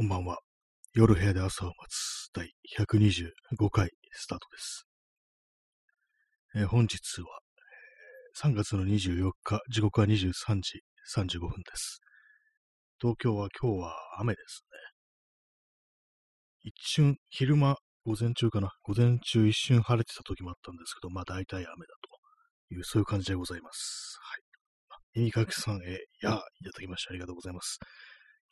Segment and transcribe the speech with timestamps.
[0.00, 0.38] こんばんは。
[0.94, 4.86] 夜部屋で朝を待つ第125回スタートです。
[6.54, 7.26] えー、本日は、
[8.42, 10.32] え、3月の24日、時刻は23
[10.62, 10.80] 時
[11.14, 12.00] 35分です。
[12.98, 14.78] 東京は今日は雨ですね。
[16.62, 17.76] 一瞬、昼間、
[18.06, 18.70] 午前中かな。
[18.82, 21.74] 午前中一瞬晴れてた時もあったんですけど、まあ大体雨だ
[22.70, 24.16] という、そういう感じでございます。
[24.22, 25.20] はい。
[25.20, 27.78] 耳かきさん、えー、や、いただきましてありがとうございます。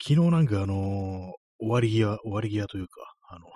[0.01, 0.77] 昨日なんかあのー、
[1.61, 3.47] 終わり際、終わり際というか、あの、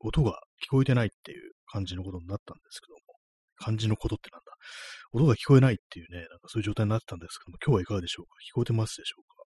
[0.00, 3.00] 音が聞こえてないっていう感じのことになったんですけども、
[3.56, 4.52] 感じのことってなんだ。
[5.12, 8.32] 音が聞こえないっていうね、なんかそういう状態になってたんですけども、今日はいかがでしょうか？
[8.52, 9.44] 聞こえてますでしょうか？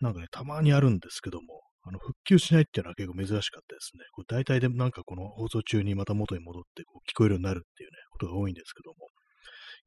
[0.00, 4.04] なんかね、たまにあるんですけども、あの、復旧しないっていうのは結構珍しかったですね。
[4.12, 9.08] こう大体でなんかこの放送中にまた元に戻ってこう聞こえるようになるっていうね、ことが多いんですけども、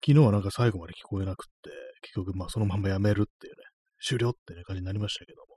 [0.05, 1.69] 昨日はなんか最後まで聞こえなくって、
[2.01, 3.63] 結局まあそのままやめるっていうね、
[4.05, 5.55] 終了ってね、感じになりましたけども。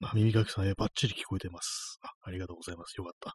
[0.00, 1.98] まあ、耳かきさん、え、バッチリ聞こえてます。
[2.02, 2.08] あ。
[2.22, 2.94] ありがとうございます。
[2.96, 3.34] よかった。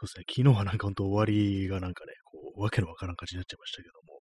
[0.00, 4.20] そうですね、昨日はなんか本当終わりがなんかね、こう、わけのわからん感じになっちゃいましたけども。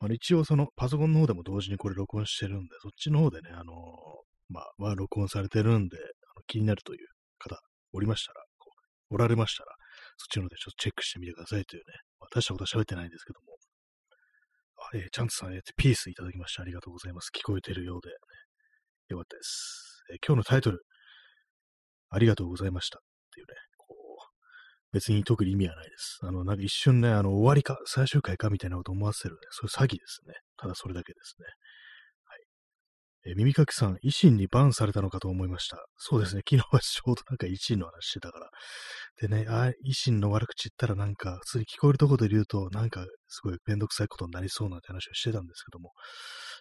[0.00, 3.76] まあ、一応そのパソコンの方でも同時にこれ録音してるんで、そっちの方でね、あのー、
[4.48, 6.00] まあ、は録音されてるんで、あ
[6.36, 7.06] の気になるという
[7.38, 7.60] 方
[7.92, 8.70] おりましたら、こ
[9.10, 9.74] うおられましたら、
[10.16, 13.56] そっちの方でちょっとチェックしてみてくださいというね、私はことは喋ってないんですけども、
[14.78, 17.30] あえー、チャンツさん、えー、ピースいただきましてありがとうございます。
[17.34, 18.10] 聞こえてるようで、
[19.12, 20.04] よかったです。
[20.12, 20.84] えー、今日のタイトル、
[22.10, 23.02] ありがとうございましたっ
[23.34, 26.18] ていうね、こう、別に特に意味はないです。
[26.22, 30.34] あの、なんか一瞬ね、あの、終わりか、最終回かみたいなこと思わせるね、そういう詐欺ですね。
[30.56, 31.46] ただそれだけですね。
[33.26, 35.84] え耳かきさん、維新にバンされたのかと思いました。
[35.98, 38.48] そうですね、昨日はちょうどなんか維新の話してたから。
[39.20, 45.92] でね、あ維新の悪口言ったらなんか、普通に聞こえるところで言うと、なんかすごいめんどくさいことになりそうなって話をしてたんですけども、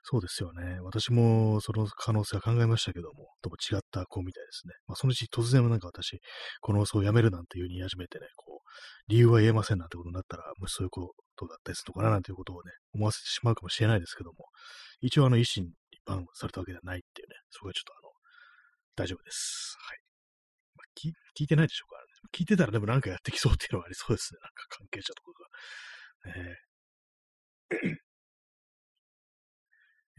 [0.04, 0.80] そうですよね。
[0.82, 4.73] 私もその可能性は考えましたけども、とも違った子みたいですね。
[4.88, 6.20] まあ、そのうち突然なんか私、
[6.60, 8.70] この放送をやめるなんていう風に言い始めてね、こう、
[9.08, 14.48] 理由は言えませんなんてことになったら、もしそういうことだったりするのかななんていうことをね、思わせてしまうかもしれないですけども、
[15.02, 15.70] 一応あの維新
[16.09, 18.09] バンされたわけではないっていうね、そこはちょっとあの、
[18.95, 19.77] 大丈夫です。
[19.77, 19.99] はい。
[20.75, 22.09] まあ、聞聞いてないでしょうかね。
[22.33, 24.39] 聞いてたらでもなんかやってきそうっていうのはありそうですね。
[24.42, 26.42] なんか関係者とかが。
[26.42, 26.70] えー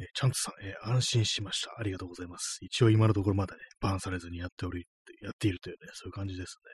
[0.00, 1.76] えチャンツさん、えー、安心しました。
[1.78, 2.58] ありがとうございます。
[2.62, 4.86] 一応今のところまだね、バーンされずにやっており、
[5.20, 6.72] やっているというね、そういう感じですね。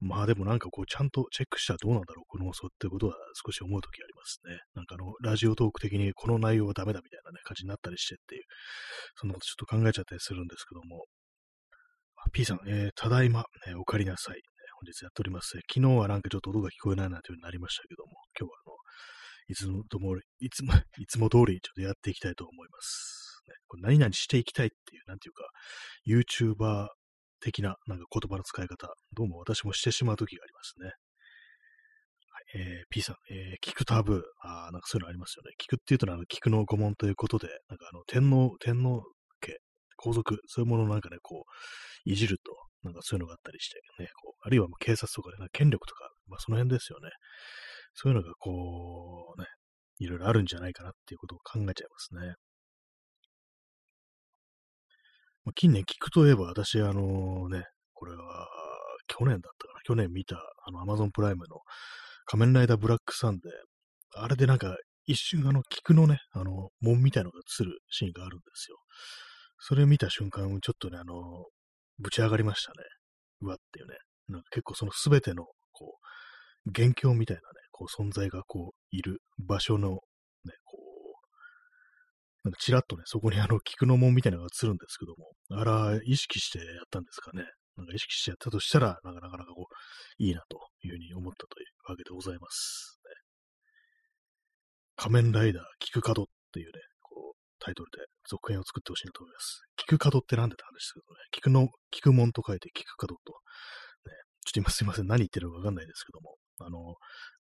[0.00, 3.14] まあでもなんかこう、ちゃんとチェックしたらどうなんだろう、この放送ってことは
[3.44, 4.60] 少し思うときありますね。
[4.74, 8.42] なんかあの、ラジオトーク的にこの内容はダメだみたいなね、感じになったりしてっていう、
[9.16, 11.04] そんなことちょっと考えちゃったりするんですけども。
[12.32, 14.42] P さん、えー、ただいま、ね、お帰りなさい。
[14.80, 15.58] 本日やっております。
[15.72, 18.76] 昨日はなんかちょっと音が聞こえないなというようになりましたけども、今日はあの、
[19.48, 23.42] いつもとも、いつも、 いつも通りちょっとやっていきたいと思います。
[23.48, 25.48] ね、これ何々していきたいっていう、なんていうか、
[26.06, 26.88] YouTuber
[27.40, 30.86] 的ななんか言葉の使い方、どうも私もしてしまう時がありますね。
[30.86, 35.52] はい、えー、P さん、えー、菊タブー、あなんかそういうのありますよね。
[35.58, 39.02] 菊っていうと、あの、菊の御門ということで、なんかあの、天皇、天皇
[39.40, 39.58] 家、
[39.96, 47.10] 皇族、そういうものをなんかね、こう、いじると、なんかそういうのがあったりして、ね、こう、あるいはもう警察とかで、ね、権力とか、まあその辺ですよね。
[47.94, 49.46] そういうのがこう、ね、
[49.98, 52.34] いろいろあるんじゃないかなっていうことを考えちゃいますね。
[55.48, 57.64] まあ、近年聞くといえば、私、あのね、
[57.94, 58.46] これは、
[59.06, 61.60] 去年だったかな、去年見た、あの、アマゾンプライムの
[62.26, 64.76] 仮面ライダーブラックサンで、あれでなんか、
[65.06, 68.76] 一瞬、あの、菊のね、あの、門みたいのが映るシーンがあるんですよ。
[69.58, 71.46] それ見た瞬間、ちょっとね、あの、
[71.98, 72.84] ぶち上がりましたね。
[73.40, 73.96] うわっていうね。
[74.28, 75.96] なんか結構そのすべての、こ
[76.66, 79.92] う、元凶みたいなね、こう存在がこういる場所の、
[80.44, 80.77] ね、こ、
[82.48, 87.44] なんかちらっとね、そこにあの菊の門みたいなのが映るんですけども、あら、意識してやったんですかね。
[87.76, 92.98] なんか意識してやったとしたら、なかなかこう、いいなというふうに思ったというわけでございます。
[93.04, 93.10] ね、
[94.96, 96.72] 仮面ライダー菊門っていうね、
[97.02, 99.60] こう、タイトルで続編を作ってほしいなと思います。
[99.76, 103.36] 菊門ってなんでって話ですけどね、菊の、菊門と書いて菊門と、
[104.08, 104.16] ね、
[104.46, 106.96] ちょっと今すいません、何言ってるかわかんないですけども、あの、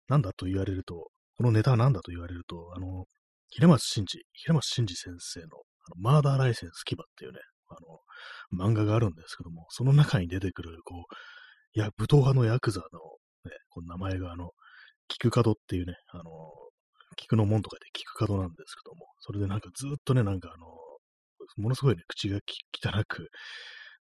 [0.10, 3.06] なんだと言われると、このネタは何だと言われると、あの、
[3.50, 7.39] 平松真治、平松真治先生のあのマーダーライセンス牙っていうね、
[7.69, 7.75] あ
[8.59, 11.15] の、漫画があるんですけども、その中に出てくる、こう、
[11.74, 12.86] いや、武闘派のヤクザの、
[13.50, 14.51] ね、この名前が、あの、
[15.07, 16.24] 菊門っていうね、あの、
[17.18, 20.65] 菊の門とかで菊門なんですけども、それでなんかずっとね、なんかあの、
[21.57, 22.39] ものすごいね、口が
[22.83, 23.30] 汚く、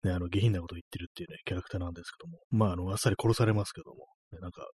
[0.03, 4.67] ね、あの、下品なこと言ってるっていうね、キャラクターなんですけども、まあ、あの、あっさり殺されますけども、ね、なんか、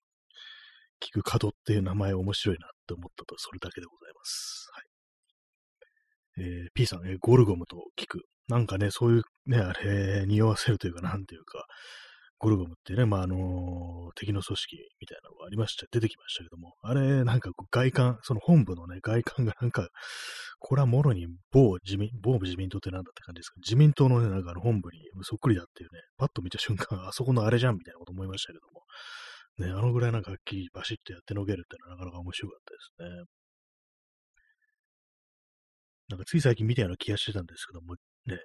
[1.01, 4.69] 聞く角っていう名前面白いなって思ったと、それだけでございます。
[4.73, 4.85] はい。
[6.37, 8.23] えー、P さん、えー、ゴルゴムと聞く。
[8.49, 11.67] なんかね、そういうね、あれ、匂わせるというか、なんていうか、
[12.39, 13.41] ゴルゴムってね、まあ、あのー、
[14.17, 19.89] 敵の組織みたいなのがありました、出てきましたけども、あれ、なんか外観、その本部のね、外観がなんか、
[20.59, 28.83] これはもろに某自民、某自民党ってなんだって感じですか自民党のね、なんかあの本部にそっくりだっていうね、パッと見た瞬間、あそこのあれじゃんみたいなこと思いましたけども、
[29.59, 33.25] ね、あのぐらいなんかはっきりバシッとやってのけるっていうのはなかなか面白かったですね。
[36.09, 37.95] なんかつい最近見たような気がしてたんですけども、
[38.27, 38.39] ね、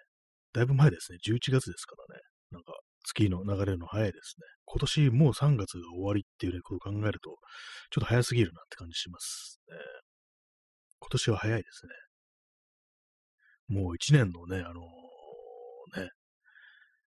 [0.53, 2.21] だいぶ前ですね、11月ですからね、
[2.51, 2.73] なんか
[3.03, 4.45] 月の流れるの早いですね。
[4.65, 7.37] 今年もう3月が終わりっていうことを考えると、
[7.89, 9.75] ちょっと早すぎるなって感じしますね。
[10.99, 11.91] 今年は早いですね。
[13.81, 16.09] もう1年のね、あのー、ね、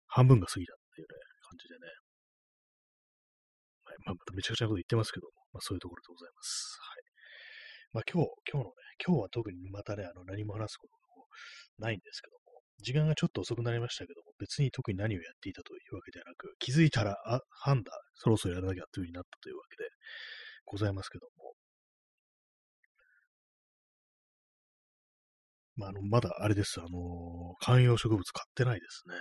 [0.07, 2.10] 半分が過ぎたっていうね、感じでね。
[4.05, 6.79] まあ、まためちゃくちゃなこと言ってますけども、まあそういうところでございます。
[6.81, 7.03] はい。
[7.93, 11.27] まあ今日、今日のね、今日は特にまたね、あの何も話すことも
[11.79, 19.89] ないんですけども、時間がちょっと遅くなりましたけども、別に特に何をやっていたというわけではなく、気づいたら、あ、判断、そろそろやらなきゃという風になったというわけで
[20.65, 21.55] ございますけども、
[25.77, 29.15] まあ、あの、まだあれです、あの、観葉植物買ってないですね。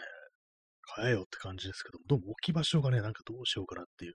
[0.96, 4.14] 買えよって感じですけども、どうも置き場所がね、なんかどうしようかなっていう。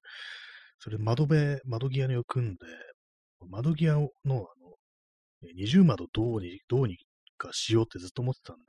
[0.78, 2.66] それ窓辺、窓際に置くんで、
[3.48, 4.46] 窓際の、あの、
[5.54, 6.98] 二重窓どうに、どうに
[7.36, 8.62] かしようってずっと思ってたんで、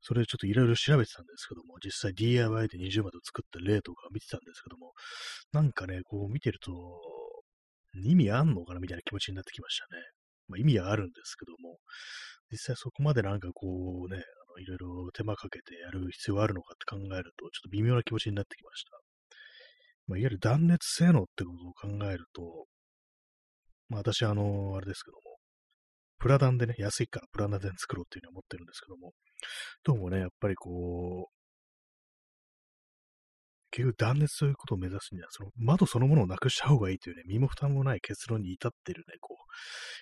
[0.00, 4.92] それちょっといろいろ調べてたんですけども、実際 DIY で二重窓作った例とか見てたんですけども、
[5.52, 6.72] なんかね、こう見てると、
[8.04, 10.02] 意味あんのかなみたいな気持ちになってきましたね。
[10.48, 11.78] まあ、意味はあるんですけども、
[12.50, 14.22] 実際そこまでなんかこうね、
[14.60, 18.99] いろいろ手間かけてやる必要あるのかって考えると、ちょっと微妙な気持ちになってきました。
[20.10, 22.66] まあ、いわゆる断熱性能ってことを考えると、
[23.88, 25.36] まあ私、あの、あれですけども、
[26.18, 29.12] プラダンでね、安いからプラダンで作ろうっていうのは思ってるんですけども、
[29.84, 31.40] どうもね、やっぱりこう、
[33.70, 39.52] 結局断熱ということを目指すには、その窓そのものをなくした方がいいというね、身も蓋もない結論に至ってるね、こう、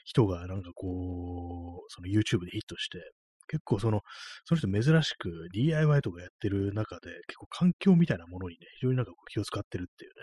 [0.06, 2.98] 人がなんかこう、その YouTube でヒットして、
[3.48, 4.02] 結構その、
[4.44, 10.16] その人珍しく DIY とかやってる中で、結構環境みたいなものにね、非常になんか気を使ってるっていうね、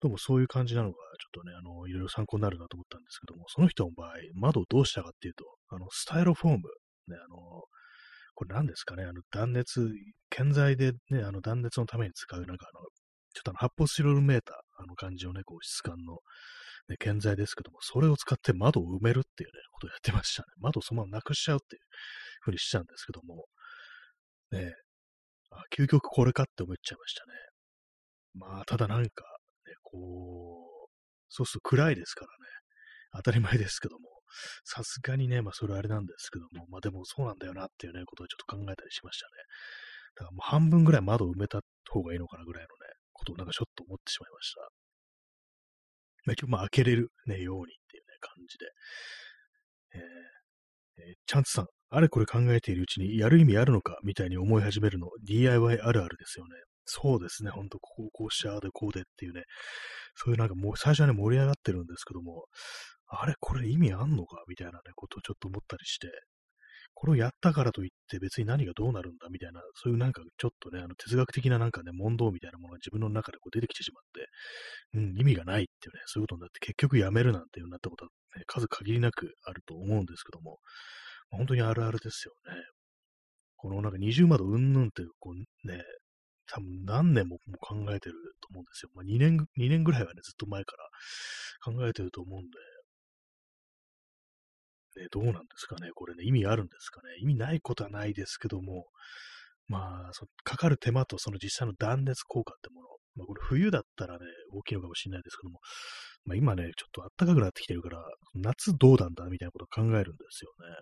[0.00, 6.58] どうもそういう感じなのが、ちょっとね、あの、いろいろ参考になるなと思ったんですけども、その人の場合、窓をどうしたかっていうと、あの、スタイロフォーム、
[7.08, 7.64] ね、あの、
[8.34, 9.88] これ何ですかね、あの、断熱、
[10.28, 12.84] 建材でね、あの、断熱のために使う、なんかあの、
[13.32, 16.18] ちょっとあの、発泡スチロールメーター、あの感じのね、こう、質感の、
[16.88, 20.48] ね、建材ですけども、それを使って窓を埋めるっていうね、ことをやってましたね。
[20.60, 21.82] 窓をそのままなくしちゃうっていう
[22.42, 23.46] ふうにしちゃうんですけども、
[24.52, 24.74] ね、
[25.50, 27.32] あ究極これかって思っちゃいましたね。
[28.34, 29.24] まあ、ただなんか、
[29.66, 30.92] ね、こう、
[31.28, 32.34] そうすると暗いですからね、
[33.14, 34.16] 当たり前ですけども、
[34.64, 39.32] さすがにね、まあそれはあれなんですけども、まあでもそうなんだよなっていうね、ことをちょっと考えたりしましたね。
[40.16, 44.75] だからもう半分ぐらい窓を埋めた方がいいのかなぐらいのね、ことをなんかちょっと思ってしまいました。
[46.26, 48.66] まあ一応まあ開けれるね、ようにっていうね、感じで。
[49.94, 56.50] えー、えー、チャンツさん、あれこれ考えているうちにやる意味あるのかみたいに思い始めるの DIY あるあるですよね。
[56.84, 59.42] そうですね、ほんと、こう、こうしちゃうで、こうでっていうね、
[60.14, 62.46] そういうなんかもう最初はね、盛り上がってるんですけども、
[63.08, 66.08] あれ、これ意味あんのかみたいなね、ことをちょっと思ったりして、
[66.98, 74.26] これをやったからといって別に何がどうなるんだみたいな、そういうなんかちょっとね、あの哲学的ななんかね、問答みたいなものが自分の中でこう出てきてしまって、
[74.98, 80.58] うん、意味がないっていうね、そういうことになって結局やめるなんていうなったことは、ね、数限りなくあると思うんですけども、
[81.30, 82.62] 本当にあるあるですよね。
[83.56, 85.82] このなんか二重窓うんぬんって、こうね、
[86.46, 88.90] 多分何年も考えてると思うんですよ。
[88.94, 90.88] まあ、2年、2年ぐらいはね、ずっと前から
[91.72, 92.48] 考えてると思うんで、
[94.96, 95.90] ね、どうなんですかね。
[95.94, 97.08] これね、意味あるんですかね。
[97.20, 98.86] 意味ないことはないですけども、
[99.68, 105.60] まあ、そかかる手間とその実際の断熱効果ってもの、まあ、これ冬だったらね、大きいのかもしれないですけども、
[106.24, 108.02] まあ、今ね、ちょっと暖かくなってきてるから、
[108.34, 110.76] 夏どうなんだみたいなことを考えるんですよね。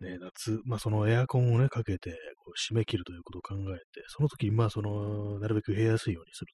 [0.00, 6.46] ね、夏、まあ、そのエアコンをね、かけて、こう締め切るということを考えて、その時、まあ、その、なるべく部屋やすいようにする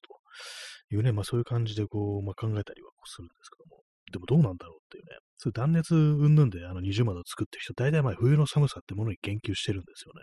[0.89, 3.80] というね、まあ、そういう感じで、こう、まあ、考えたりはするんですけども、
[4.11, 10.21] でもどうなんだろうっていうね、そういう断熱云々で、あの、二重窓を作ってる人、大体まあ、冬の寒さってものに研究してるんですよね。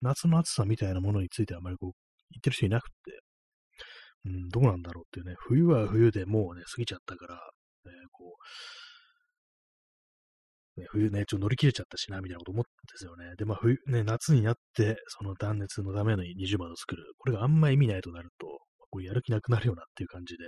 [0.00, 1.90] 夏の暑さみたいなものについてはあまりこう、
[2.30, 2.94] 言ってる人いなくて、
[4.26, 8.36] うん、どうなんだろうっていうね、冬は冬でもうね、過ぎちゃったから、ね、こ
[10.76, 13.36] う、ね、冬ね、ちょっと乗り切れちゃったしな、みたいなこと思ったんですよね。
[13.36, 17.04] で、まあ冬、ね、夏になって、その断熱のための二重窓を作る。
[17.18, 18.46] これがあんま意味ないとなると、
[18.90, 20.44] こうやる気なくなるよなっていう感じで、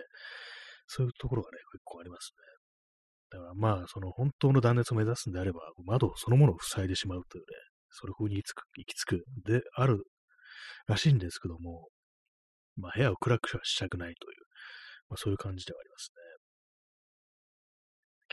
[0.86, 2.55] そういうところがね、結構ありますね。
[3.30, 7.46] だからまあ、その本当の断熱を目指すんであれば、窓そのものを塞いでしまうというね、
[7.90, 8.44] それ風に行
[8.86, 10.04] き着く、である
[10.86, 11.88] らしいんですけども、
[12.76, 14.38] まあ部屋を暗くはしたくないという、
[15.08, 16.22] まあそういう感じではありますね。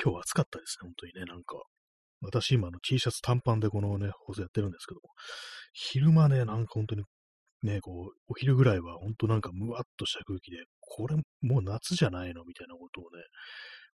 [0.04, 1.56] 今日暑かったですね、本当にね、なんか。
[2.26, 5.10] 私今の T シャツ短パンでこのね、放送やってるんですけども、
[5.74, 7.04] 昼間ね、なんか本当に
[7.64, 13.24] ね、こう、お昼ぐらいは本当なんかムワっとした空気で、これもう夏じゃないのみたいなことをね、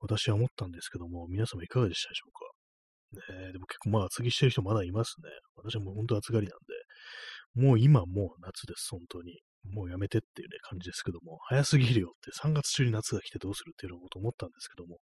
[0.08, 3.34] 私は思ったんですけども、皆様いかがでしたでしょうか？
[3.34, 5.30] ねでも結構まあ厚着してる人まだいますね。
[5.56, 9.40] 私はもう本当暑がりなんで、もう今もう夏です、本当に。
[9.72, 15.00] もうやめてっていうね、感じですけども、早すぎるよって3月中に夏が来てどうするっていうこと思ったんですけども、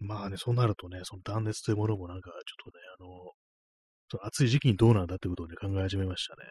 [0.00, 3.32] まあね、そうなるとね、その断熱というものもなんかちょっとね、あの、
[4.08, 6.42] そ暑い時期にどうなんだってことをね、考え始めましたね。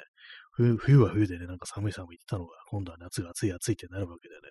[0.52, 4.42] 冬冬は冬でね、なんか寒い寒い言ってたのが、今度は夏が暑い暑いってなるわけでね、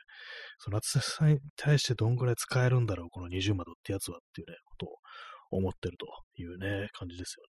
[0.59, 4.97] その暑さに対してどんぐらい使えるんだろう、この二重窓ってやつはっていうね、ことを
[5.59, 6.07] 思ってると
[6.41, 7.45] いうね、感じですよ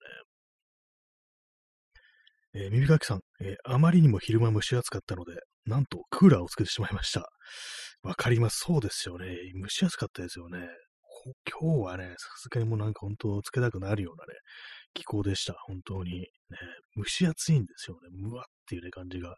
[2.61, 2.65] ね。
[2.65, 5.33] えー、耳かきさん、えー、あまりにも昼間蒸し暑かったので、
[5.65, 7.29] なんとクーラーをつけてしまいました。
[8.03, 8.59] わかります。
[8.59, 9.27] そうですよね。
[9.59, 10.67] 蒸し暑かったですよね。
[11.49, 14.33] 今日はね、さすがにもうなんか本当つけたくなるようなね、
[14.93, 15.53] 気候でした。
[15.67, 16.19] 本当に。
[16.21, 16.27] ね、
[16.95, 18.09] 蒸し暑いんですよね。
[18.11, 19.35] むわっていうね、感じが。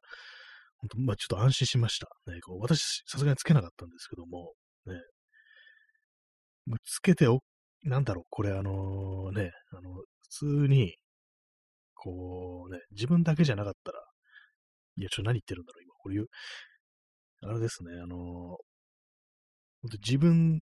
[0.77, 2.07] 本当まあちょっと安心しました。
[2.31, 4.53] ね、こう私、さすがにつけなかったんですけども、
[4.85, 4.93] ね、
[6.83, 7.39] つけてお、
[7.83, 9.93] なんだろう、これあのね、あの、
[10.23, 10.95] 普通に、
[11.95, 13.99] こうね、自分だけじゃなかったら、
[14.97, 15.93] いや、ちょ何言ってるんだろう、今。
[15.95, 16.27] こういう、
[17.41, 18.17] あれですね、あの
[19.81, 20.59] 本当自分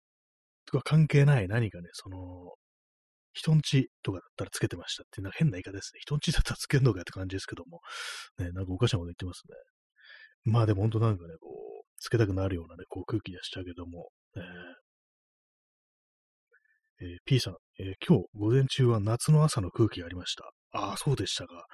[0.66, 2.54] とか関係ない何かね、その、
[3.32, 6.00] 人んちとかだったらつけてましたっていう、なんか変な言い方ですね。
[6.00, 7.80] 人んちだったらつけんのかって感じですけども、
[8.38, 10.52] ね、なんかおかしなこと言ってますね。
[10.52, 11.48] まあでも本当なんかね、こ
[11.82, 14.42] う、つけたくなるようなね、こう空気でしたけども、えー
[17.02, 20.50] えー、P さん、えー、今日午前中は夏の朝の空気がありました。
[20.72, 21.64] ああ、そうでしたか。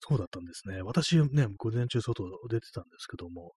[0.00, 0.82] そうだったんですね。
[0.82, 3.52] 私ね、午前中外出てたんですけども、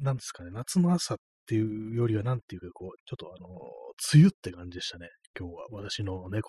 [0.00, 3.48] なんですかね、夏の朝っっていうよりは、なんていうか、こう、ちょっとあの、
[4.14, 5.08] 梅雨って感じでしたね。
[5.38, 6.40] 今日は私のね、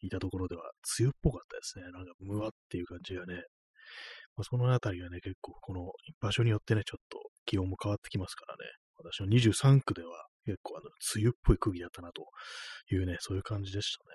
[0.00, 1.84] いたところでは、梅雨っぽかったですね。
[1.92, 3.44] なんか、むわっていう感じがね。
[4.36, 8.70] まあ、そのあたりはね、結構、この場所によってね、ちょっと気温も変わってきますからね。
[8.96, 12.26] 私の23区では、結構、あの、梅雨っぽい空気だったなと
[12.92, 14.10] いうね、そういう感じでしたね。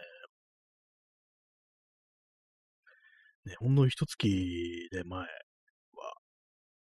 [3.46, 4.28] ね、ほんの一月
[4.92, 5.28] で前は、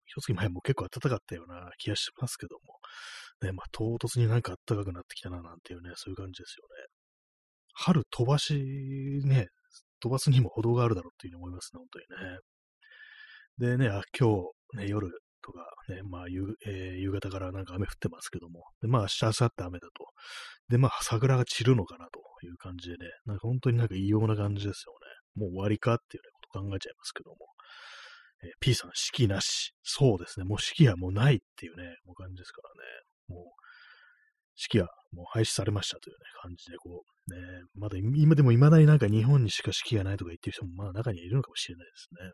[0.06, 2.78] 一月前も結構暖かったような気がしますけども、
[3.42, 6.86] ね、まあ、唐突になんか暖かくなってきたな、なんていうね、そういう感じですよね。
[7.74, 8.54] 春飛ばし、
[9.24, 9.48] ね、
[10.00, 13.76] 飛ばすにも程があるだろうっていうふうに思いますね、本当にね。
[13.76, 14.42] でね、あ今
[14.74, 15.10] 日、ね、夜
[15.42, 20.06] とかね、まあ夕、えー、夕方からなんか雨降ってますけども、で、まあ明日、明後日雨だと。
[20.68, 24.92] で、まあ桜が散るのかなという感じでね、なんか本当になんか異様な感じですよ
[25.36, 25.42] ね。
[25.42, 27.36] もう終わりかっていう、ね、こと考えちゃいますけども。
[28.44, 29.74] えー、P さん、式なし。
[29.82, 30.44] そうですね。
[30.44, 33.11] もう式はもうないっていうね、もう感じですからね。
[33.32, 33.44] もう、
[34.54, 37.38] 式はもう廃止されましたというね、感じで、こう、ね、
[37.74, 42.32] まだ今でも未だになんか日本にしか式がないとか言ってる人もまあ中にはいるのかもしれないですね。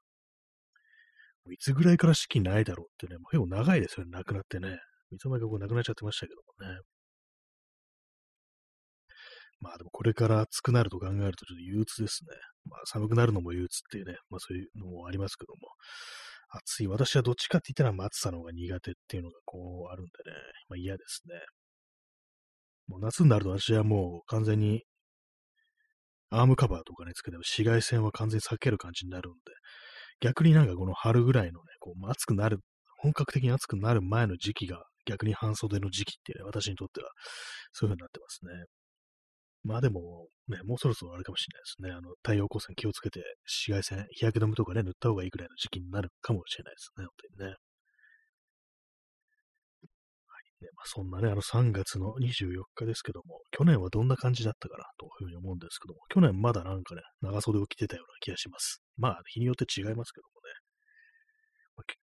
[1.45, 4.79] もういつぐらいから式ないだろうってね、もう結構長いですよね、亡くなってね。
[5.13, 6.81] いつの間にかこう亡くなっちゃってましたけどもね。
[9.61, 12.37] まあでもこれから暑くなると考えるとちょっと憂鬱ですね。
[12.65, 15.69] まあ寒くなるのも憂鬱っていうね、まあそういうのもありますけども。
[16.49, 16.87] 暑い。
[16.87, 20.37] 私はどっちかって言ったら暑さの方が苦手っていうのがこうあるんでね、
[20.69, 21.35] まあ嫌ですね。
[22.87, 24.83] もう夏になると私はもう完全に
[26.31, 29.39] アームカバーとかね、つけても紫外線は完全に避ける感じになるんで、
[30.21, 32.59] 逆になんかこの春ぐらいのね、こう暑くなる、
[32.99, 37.11] 本格的に暑くなる前の時期が逆に半袖の時期っていうね、私にとっては
[37.73, 38.78] そういう風になってますね。
[39.69, 41.93] まあでも、ね、もうそろそろあれかもしれないですね。
[41.93, 47.57] あの、太陽光線気をつけて、紫外線、日焼け止めとかね、塗った方がいいくらいの時期になるかもしれないですね、本当にね。
[50.63, 58.83] ねまあ、そんなね、あの3月の24日ですけども、去年はどんな感じだったかなというふうに思うんですけども、去年まだなんかね、長袖を着てたような気がします。
[58.97, 60.69] まあ、日によって違いますけどもね。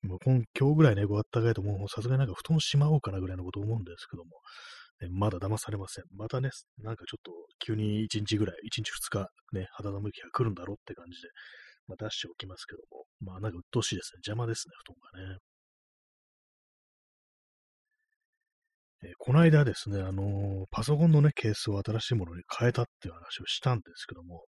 [0.01, 0.17] まあ、
[0.57, 4.31] 今日ぐらいね、ごあったかいともうさすがになんか布団しまおうかなぐらいのこと思うんですけども、
[5.09, 6.03] まだ騙されません。
[6.15, 6.49] またね、
[6.83, 11.29] なんかちょっと急に1日ぐらい、1日2日ね、肌寒い日が来るんだろうって感じで、
[11.87, 14.19] まあ、出しておきますけども、まあなんか鬱陶しいですね。
[14.25, 15.39] 邪魔ですね、布団がね。
[19.01, 24.43] えー、この間ですね、あのー、パソコンのね、ケースを新しいものに変えたっていう話をしたんですけども、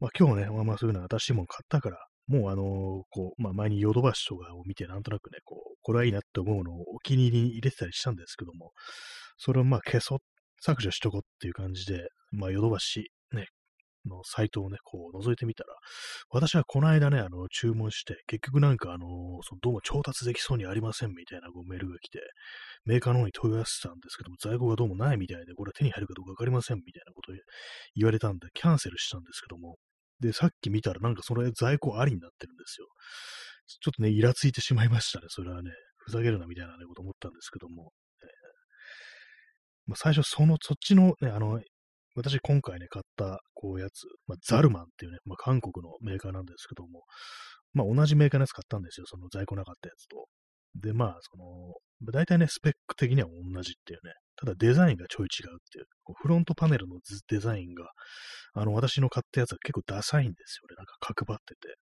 [0.00, 2.66] まあ今日ね、まあまあそういうの新しいもの買ったから、もうあのー、
[3.10, 8.72] こう、まあ前にヨドバシとかを見てなんとなくね、こう、これはいいなって思うのをお気に入りに入れてたりしたんですけども、
[9.38, 10.18] それをまあ消そう、
[10.60, 13.46] 削除しとこうっていう感じで、まあ、ヨドバシ、ね、
[14.06, 15.74] のサイトをね、こう覗いてみたら、
[16.30, 19.06] 私はこの間ね、あの、注文して、結局なんかあの、
[19.42, 22.20] そのどうも調達できそうにありませんみたいなこうメールが来て、
[22.84, 27.32] メーカーの方に問い合わせたんですけども、在庫がどうもないみたいで、これ手に入るかどうかわかりませんみたいなこと
[27.94, 29.76] 言われたんで、キャンセルしたんですけども、
[30.20, 32.86] で、さっき見たらなんかそれ在庫ありになってるんですよ。
[33.80, 35.26] ちょっとね、イラついてしまいましたね。
[35.28, 37.92] それはね、ふざけるなみたいな、こと思ったんですけども。
[39.88, 41.60] まあ、最初、その、そっちのね、あの、
[42.14, 47.04] 私今回ね、買った、こうやつ、まあ、ザルマンっていうね、まあ、韓国のメーカーなんですけども、
[47.72, 50.26] まあ、同じメーカーのやつ買ったんですよ、その在庫なかったやつと。
[50.74, 51.74] で、まあ、その、
[52.12, 56.96] 大体ね、スペック的には同じっていうね、ただデザインがちょい違うっていう、うフロントパネルの
[57.28, 57.90] デザインが、
[58.54, 61.76] あの、私の買ったやつは結構ダサいんですよね、なんか角張ってて。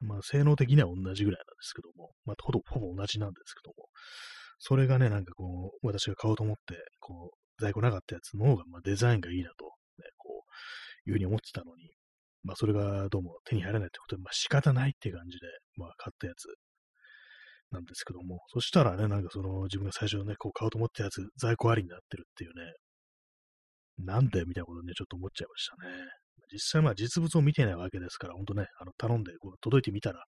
[0.00, 3.88] まあ、性能的には同じぐらいなんですけども、まあ、ほぼ、ほぼ同じなんですけども、
[4.58, 9.66] それがね、なんかこう、私が買おうと思って、こう、在庫なかったやつの方が、まあ、デザインがいいなと、
[9.98, 10.44] ね、こ
[11.06, 11.90] う、いうふうに思ってたのに、
[12.42, 16.48] まあ、それがどうも手に入らないってことで、まあ、仕方ないって感じで、まあ、買ったやつ
[17.70, 22.72] なんですけども、そしたらね、なんかその、自分が最初ね、こう買おうと思ったやつ、在庫ありになってるっていうね、
[23.98, 25.94] なんでみたいなことね、ちょっと思っちゃいましたね。
[26.52, 30.24] 実際まあ実物を見てないわけですから、ほんとね、あの頼んでこう届いてみたら、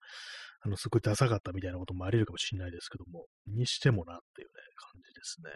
[0.60, 5.50] あの、すごいダサかったみたいなこともあり得るかもしれないですけども、にしてもなっていうね、感じですね。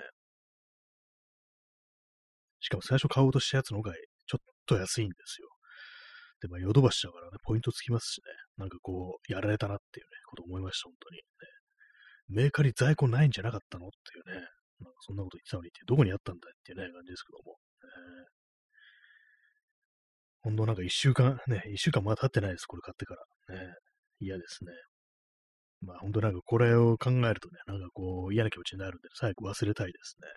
[2.60, 3.94] しかも最初買おうとしたやつの方が
[4.26, 5.48] ちょっと安いんですよ。
[6.40, 11.22] で、まあ、ヨドバシだからね、ポイントつきますしね、なんかこう、やられたなっていうね、こと思いました、本当に、ね。
[12.28, 14.46] メーカーに在庫ないんじゃなかったのっていうね、
[14.80, 17.58] なんかそんなこと言ってたのにって、どこにあったんだっていうね、感じですけども。
[20.40, 23.16] ほんとなんか一週間、ね、一週間まだ経ってないです、これ買ってか
[23.48, 23.56] ら。
[23.56, 23.74] ね、
[24.20, 24.72] 嫌ですね。
[25.80, 30.28] まあ本当なんかこれを考えるとね、なんかこう嫌な気持ちになるんで、早く忘れたいですね。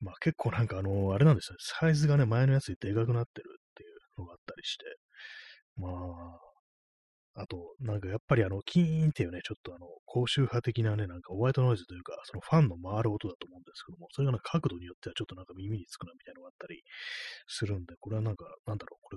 [0.00, 4.84] まあ結構なんかあの、あれなんですよ、サイズがね、前のやつででかくなってるっていうのがあったりして、
[5.76, 16.82] まあ、あと、なんかやっぱりあの、キーンっていうね、ちょっとあの、高周波的なね、なんかホワイトノイズというか、そのファンの回る音だと思うんですけども、それがなんか角度によってはちょっとなんか耳につくなみたいなのがあったり
[17.48, 19.12] するんで、これはなんか、なんだろう、こ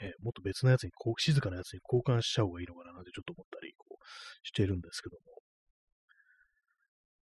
[0.00, 4.04] れ、えもっと別のやつに、こう、静かなやつに交換しちゃう方がいいのかななんてちょっと思ったり、こう、
[4.46, 5.42] してるんですけども。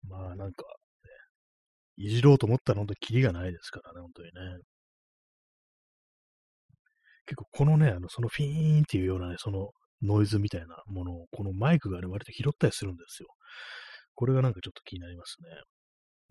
[0.09, 0.65] まあなんか、
[2.01, 4.63] いじろうと思ったら本当にキリがないですからね、本当にね。
[7.27, 9.71] 結構このね、あの、そのフィーンっていうようなね、その
[10.03, 13.29] ノイズみたいなものを、このマイクがね、割と拾ったりするんですよ。
[14.15, 15.49] これがなんかちょっと気になりますね。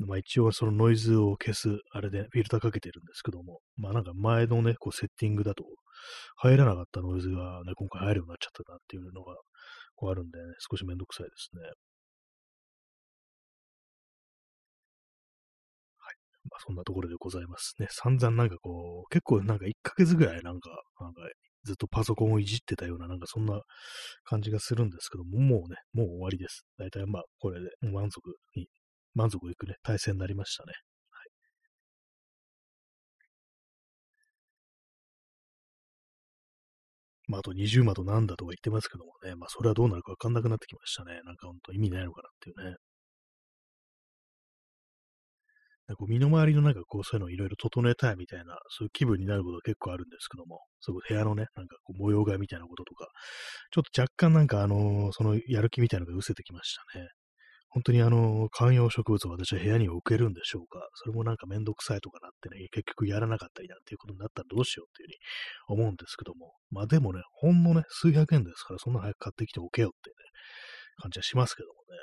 [0.08, 5.64] まあ一応そのノイズを消す、あれでフィルターかけてるんですけども、まあなんか前のね、こうセッティングだと
[6.38, 9.36] 入らなかったノイズがね、今回入るようになっちゃったなっていうのが
[9.96, 11.62] こうあるんでね、少しめんどくさいですね。
[16.50, 17.88] まあそんなところでございますね。
[17.92, 21.22] 散々なんかこう、結構なんか1ヶ月ぐらいなんか、なんか
[21.64, 23.62] ずっとパソコンをいじってたような、なんかそんな
[24.24, 26.66] 感じがするんですけども、もうね、もう終わりです。
[26.78, 28.22] だいたいまあ、これで満足
[28.56, 28.68] に、
[29.16, 30.74] 満足いくね、体制になりましたね。
[31.12, 31.30] はい。
[37.28, 41.22] まあ、あと20窓なんだとか言ってますけどもね、まあ、それはどうなるかわかんなくなってきましたね。
[41.26, 42.76] なんか本当意味ないのかなっていうね。
[45.96, 53.08] こう身の回りのなんかこうそういうのをいろいろ整えたいみたいな、そういう気分になることが結構あるんですけども、そういう部屋のね、なんかこう模様替えみたいなこととか、
[53.72, 57.10] ちょっと若干なんかあのー、そのやる気みたいなのが失せてきましたね。
[57.72, 65.10] 本当にあの、観葉植物を私は部屋に置けるんでしょうかそれもなんかめんどくさいとかなってね、結局やらなかったりなんていうことになったらどうしようっていう
[65.68, 70.16] ふうに思うんですけども、まあでもね、ほんのね、数百円ですから、そんな早く買ってきておけよってね、
[70.98, 71.98] 感じはしますけどもね。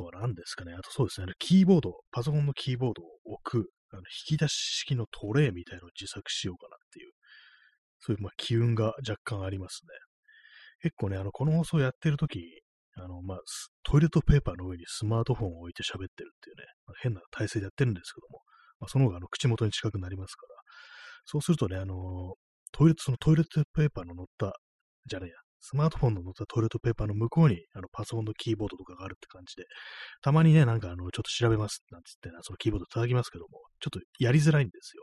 [0.00, 0.72] とは何ですかね。
[0.72, 1.32] あとそうですね。
[1.38, 4.52] キーボード、パソコンのキーボードを置く、あの引き出し
[4.84, 7.12] 式のトレイみたいのを自作しようかなっていう、
[8.00, 9.88] そういう、まあ、機運が若干ありますね。
[10.82, 12.40] 結構ね、あの、この放送やってるとき、
[12.96, 13.38] あの、まあ、
[13.84, 18.40] トイレットペーパーの上にスマートフォンを置いて喋ってるっていうね、まあ、変な体勢でやってるんですけども、
[18.80, 20.54] まあ、その方があの口元に近くなりますから、
[21.26, 22.34] そうするとね、あの、
[22.72, 24.54] トイレット、そのトイレットペーパーの乗った、
[25.06, 29.64] じゃねえや、スマートフォンの載ったトイレットペーパーの向こうにあのパソコンのキーボードとかがあるって感じで、
[30.22, 35.02] たまにね、なんかあの、ちょっと調べますなんつってそのキーボード叩きますけども、ちょっとやりづらいんですよ。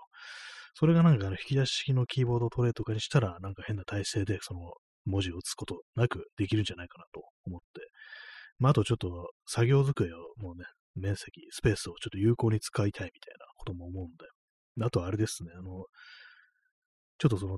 [0.74, 4.74] それがなんかあの、引き出し式のキーボードトレイとかにしたら、なんか変な体勢でその
[5.06, 7.65] 文字を打つことなくできるんじゃないかなと思って、
[8.60, 10.65] まあ、あとちょっと作業机をもうね、
[10.96, 15.86] 面積、スペースをちょっと有効に使いたいみたいなことも思うんで、あとあれですね、あの、
[17.20, 17.58] ちょっとその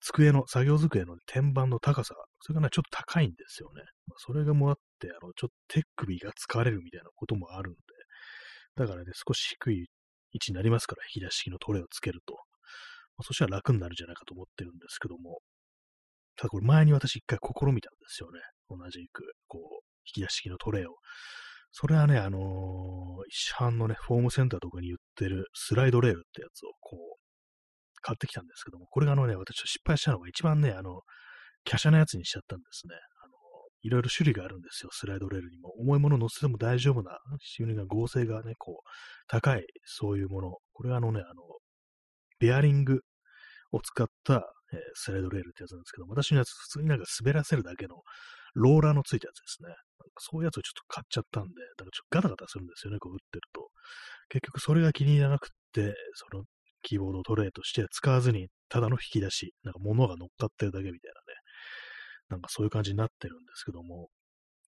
[0.00, 3.82] 机の、作業机の天板の高さそれがね、ちょっと高いんですよね。
[4.06, 7.78] まあ、それがもあって、あの、ちょっと手首が疲れるみたいなこともあるんで、
[8.76, 9.86] だからね、少し低い
[10.32, 12.34] 位置になりますから、引き出し式のトレイをつけると。
[13.16, 15.40] まあ、そしたら楽になるんじゃないかと思ってるんですけども、
[16.36, 18.38] ただこれ前に私一回試みたんですよね。
[18.70, 19.62] 同じく、こう、
[20.06, 20.94] 引き出し式のトレイを。
[21.72, 22.40] それはね、あのー、
[23.28, 27.17] 市販のね、フォームセンターとかに売ってるスライドレールってやつをこう、
[28.02, 31.02] 買ってきたんですけども、これがあのね、私失敗したのが一番ね、あの、
[31.64, 32.94] 華奢なやつにしちゃったんですね。
[32.94, 33.32] あの、
[33.82, 35.70] いろいろ種類があるんですよ、スライドレールにも。
[35.78, 38.88] 重いもの乗せても大丈夫な、非常に合成がね、こう、
[39.28, 40.58] 高い、そういうもの。
[40.72, 41.42] これはあのね、あの、
[42.38, 43.00] ベアリング
[43.72, 48.02] を使った、えー、スライドレールってやつなんですけど、私のやつ普通になんか滑らせるだけの
[48.54, 49.74] ローラーのついたやつですね。
[50.18, 53.68] そういうやつをちょっと買っちゃったんで、だからちょっとガタガタするんですよね、こう打ってると。
[54.28, 56.44] 結局それが気に入らなくって、その
[56.82, 61.38] キーボードトレイとして使わずに、ただの引き出し、なんか物が乗っかってるだけみたいなね、
[62.30, 64.08] なんかそういう感じになってるんですけども、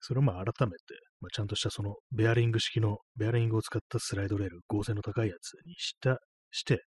[0.00, 0.84] それをまあ改めて、
[1.20, 6.18] まあ、ちゃんとしたそのベアリング式の、ベアリングを使ったスライドレール、合成の高いやつにした、
[6.50, 6.84] して、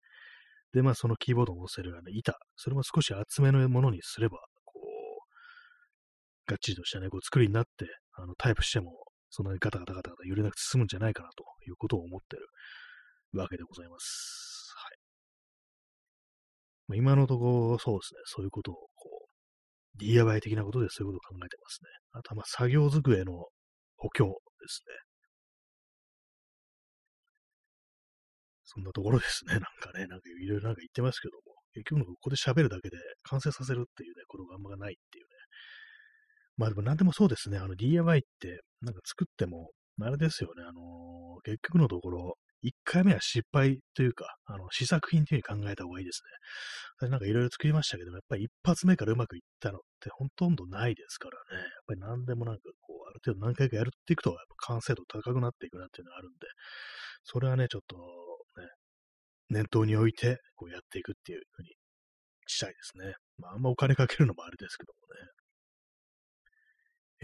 [0.74, 8.92] で、まあそのキーボードを乗せるあの板、それも少し厚めのものにすれば、こう、がっちりとしたね、こう作りになって、あのタイプしても、
[9.30, 12.48] そんなにガタガタガタガタ揺れなくて済むんじゃないかなということを思ってる
[13.34, 14.61] わけでございます。
[16.92, 19.10] まあ、今のところ、そうですね、そういうことを、こ
[19.96, 21.90] う、DIY 的なことでそういうことを考えてますね。
[22.12, 23.48] あとは、まあ、作業机の
[23.96, 24.32] 補強で
[24.68, 24.96] すね。
[28.66, 29.54] そんなところですね。
[29.54, 35.30] なんかね、なんかいろいろなんか言ってますけども、結局ここで喋るだけで完成させるっていうね、ことがあんまないっていうね。
[36.58, 37.58] まあでも何でもそうですね。
[37.58, 40.64] あの DIY ってなんか作っても、あれですよね。
[40.64, 46.22] あのー、結局のところ、一回目は失敗というか、あの、試作品という風に考えた方がいいです
[47.02, 47.10] ね。
[47.10, 51.64] なんかいろいろ作りましたけども、やっぱり一発目からうまくいったのってほとんどないですからね。
[51.64, 56.48] やっぱり何でもなんかこう、ある程度何回かやるっていくと、やっぱ完成度高くなっていくなっていうのがあるんで、
[57.24, 57.98] それはね、ちょっと
[58.62, 58.68] ね、
[59.50, 61.72] 念頭に置いて、こうやっていくっていう風に
[62.48, 63.16] したいですね。
[63.38, 65.00] まあ、あんまお金かけるのもあれですけども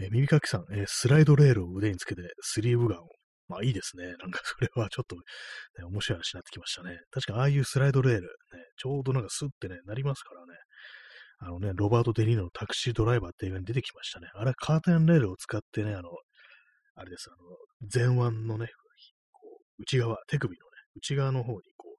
[0.02, 0.06] ね。
[0.06, 3.17] え、耳かきさん、え、スライドレールを腕につけてスリーブガンを。
[3.48, 4.06] まあいいですね。
[4.20, 5.22] なんかそれはちょっと、ね、
[5.84, 6.98] 面白い話になってきましたね。
[7.10, 8.28] 確かああいうスライドレール、ね、
[8.76, 10.58] ちょうどなんかスッてね、なりますからね。
[11.40, 14.28] あのね、ロバート・デ・ニーノのタクシードライバーって映画に出てきましたね。
[14.34, 16.10] あれ、カーテンレールを使ってね、あの、
[16.96, 18.66] あれです、あの、前腕のね、
[19.30, 21.98] こう内側、手首のね、内側の方にこう、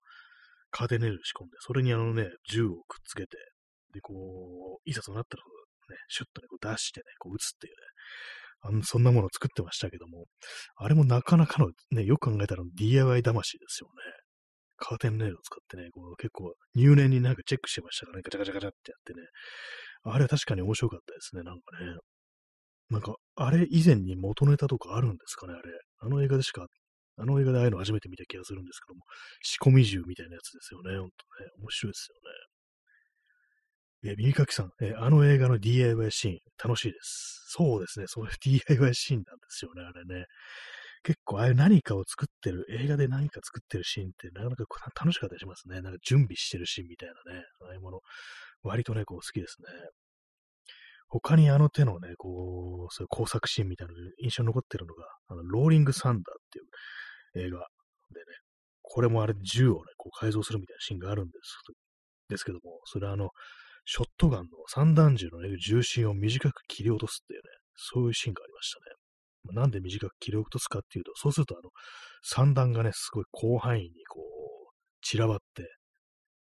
[0.72, 3.38] カーテンレール仕込んで、それにあのね、銃をくっつけて、
[3.94, 4.14] で、こ
[4.86, 5.44] う、いざとなったら、
[5.96, 7.80] ね、シュッとね、こう出してね、こう撃つっていうね、
[8.62, 10.26] あのそんなものを作ってましたけども、
[10.78, 13.94] あれもなかなかの、ね、よく考えたら DIY 魂ですよね。
[14.78, 19.28] カーテンレールを使ってね、こう結構入念になんかチェックしてましたからね、ガチャガチャガチャってやってね。
[20.04, 21.98] あれは確かに面白かったですね、なんかね。
[22.90, 25.62] なんか、あれ以前に元ネタとかあるんですかね、あれ。
[26.00, 26.66] あの映画でしか、
[27.18, 29.04] あの映画でああいうの初めて見た気がするんですけども、
[29.44, 31.50] 仕込み銃みたいなやつですよね、ほんとね。
[31.60, 32.39] 面白いですよね。
[34.04, 37.46] えー、耳かきさん、えー、あの映画の DIY シーン、楽しいです。
[37.50, 40.26] そうですね、そういう DIY シーンなんですよね、あれね。
[41.04, 44.66] 結構、ああいう何かを作ってる、映画で何か作ってるシーンってなかなか
[45.00, 45.82] 楽しかったりしますね。
[45.82, 48.00] なんか準備してるシーンみたいなね、ああいうもの、
[48.64, 49.68] 割とね、こう好きですね。
[51.08, 57.68] 他にあの手のね、こう、そういう工作シーンみたいな印象に残ってるのが、あの、ローリングサンダーっていう映画でね、
[58.82, 61.58] これもあれ銃をね、こう改造するみたいなシーンがあるんです
[62.30, 63.32] ですけども、それはあの、
[63.86, 67.44] ショットガンの散弾銃の、ね、重心を短く切り落とすっていうね、
[67.76, 68.80] そういうシーンがありました
[69.52, 69.62] ね。
[69.62, 71.70] なんで短く切り落とすかっていうと、そうするとあの、
[72.22, 75.68] 散弾がね、すごい広範囲にこう、散らばって、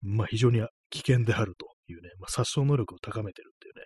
[0.02, 3.82] まあ非常に危険であるというね、まあ、殺傷能力を高めてるっていうね、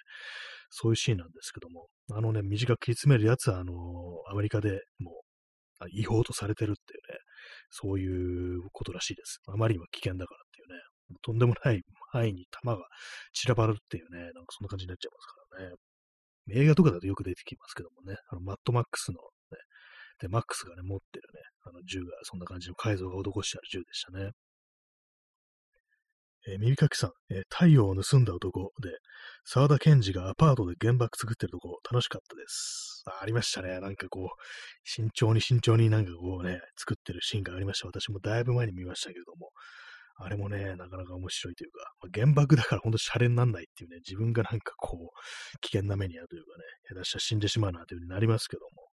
[0.70, 3.72] そういうシーンなんですけども、あのね、短く切り詰めるやつは、あの
[4.30, 5.22] アメリカでも
[5.80, 7.18] う違法とされてるっていうね、
[7.70, 9.40] そういうことらしいです。
[9.48, 10.82] あまりにも危険だからっていうね、
[11.22, 12.82] とんでもない範囲に弾が
[13.32, 15.76] 散らばるっていうね、なんかそんな感じになっちゃいますからね。
[16.50, 19.18] 映画とかだとよく出てきますけどもね、あの、マットマックスの、
[19.50, 19.58] ね、
[20.20, 24.30] で、マックスがね、持ってるね、あの銃が、そんな感じの改造が施してある銃でしたね。
[26.46, 28.90] えー、耳かきさん、えー、太陽を盗んだ男で、
[29.44, 33.02] 沢田賢治がアパートで原爆作ってるとこ、楽しかったです。
[33.06, 33.80] あありましたね。
[33.80, 34.28] なんかこう、
[34.84, 37.86] 慎重に慎重になんかこうね、作ってるシーンがありました。
[37.86, 39.50] 私もだいぶ前に見ましたけれども、
[40.20, 48.88] あれもね、なかなか面白いというか、まあ、原爆だからほんとシャレになんないっていうね、自分がなんかこう、危険な目に遭うというかね、下手したら死んでしまうなという風になりますけども、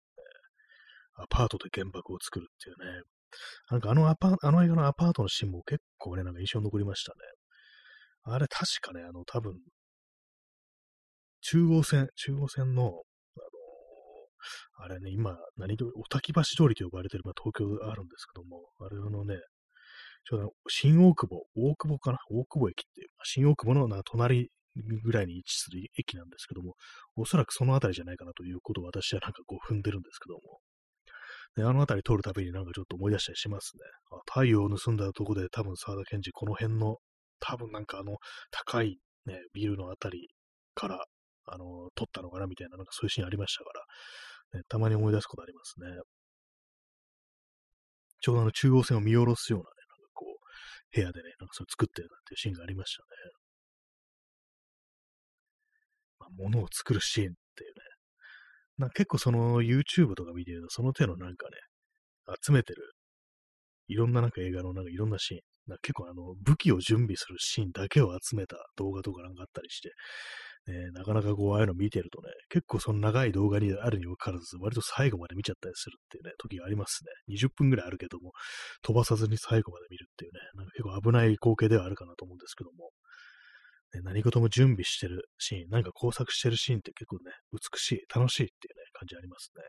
[1.19, 3.03] えー、アパートで原爆を作るっていうね、
[3.71, 7.17] なんかあのアパあの映画のアパートのシーンも結構ね、なんか印象に残りましたね。
[8.25, 9.55] あれ確かね、あの多分、
[11.41, 19.37] 中央線、中央線の、あのあれね、今、何通り、おたき橋通りと呼ばれてる、まあ、東京があるんですけども、あれのね、
[20.25, 22.19] ちょうど新大久保、大久保かな？
[22.31, 24.51] 大久保駅っていう、新大久保のな隣
[25.03, 26.75] ぐらいに位置する駅なんですけども、
[27.17, 30.61] おそらくそのあたりじゃないかなということを私はなんかこう踏んでるんですけども、
[31.57, 33.81] で、あの辺り通るたびになんかちょっと思い出したりしますね。
[34.11, 36.97] あ太陽を盗んだとこで多分沢田賢治この辺の、
[37.39, 38.17] 多分なんかあの
[38.51, 40.29] 高いね、ビルのあたり
[40.75, 41.05] から、
[41.47, 43.71] あの、撮ったのかなみたいな、なんかそういうシーンありましたか
[44.53, 45.87] ら、ね、たまに思い出すことありますね。
[48.21, 49.67] ちょうどあの中央線を見下ろすような、
[50.95, 53.09] 部屋でね、なんかそれ作ってるなんていうシーンがありましたね。
[56.21, 57.75] まあ、物を作るシーンっていうね、
[58.79, 61.57] なんか結構その YouTube とか見てると、その手のなんかね、
[62.43, 62.95] 集めてる、
[63.89, 69.93] いろんななんか映画のなんかいろんなシーン、なんか結構あの、武器を準備するシーンだけを集めた動画とかなんかあったりして、
[70.67, 77.37] ね、なかなかこう、ああいうの見てるとね、結構その長い動画にあるにもかかわらず、割と最後まで見ちゃったりするっていうね、時がありますね。
[77.37, 78.33] 20分ぐらいあるけども、
[78.83, 82.91] 飛ばさずに最後まで見るっていうね、なんか結構危ない光景ではあるかなと思うんですけども、
[83.95, 89.63] ね、何事も準備してるシーン、なんか工作してるシーンって結構ね、美しい、楽しいっていうね、感じありますね。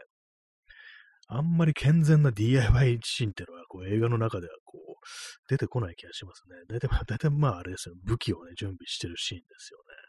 [1.28, 4.94] あんまり健全な DIY シーンっていうのは、こう映画の中ではこう、
[5.50, 6.56] 出てこない気がしますね。
[6.70, 10.05] 大体まあ、大体まああれですよ、武器をね、準備してるシーンですよね。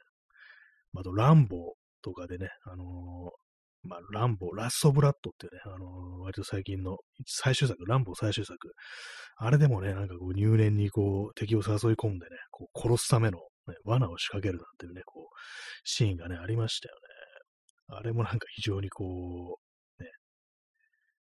[1.00, 1.60] あ、と、ランボー
[2.02, 8.56] とかでね、あのー、まあ、ランボー、ラストブラッドっていうね、あのー、割と最近の最終作、ランボー最終作、
[9.36, 15.36] あれでもね、なんかこう入念にこう敵を誘い込んでね、こう殺すためのね、罠を仕掛けるなんていうね、こう、
[15.84, 17.96] シーンがね、ありましたよね。
[17.98, 19.58] あれもなんか非常にこ
[19.98, 20.10] う、ね、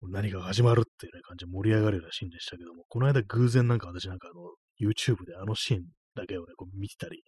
[0.01, 5.81] 何かが始まるっていうね、感じで盛り上がるようなシーンでしたけども、この間偶然なんか私なんかあの、YouTube であのシーン
[6.15, 7.21] だけをね、こう見てたり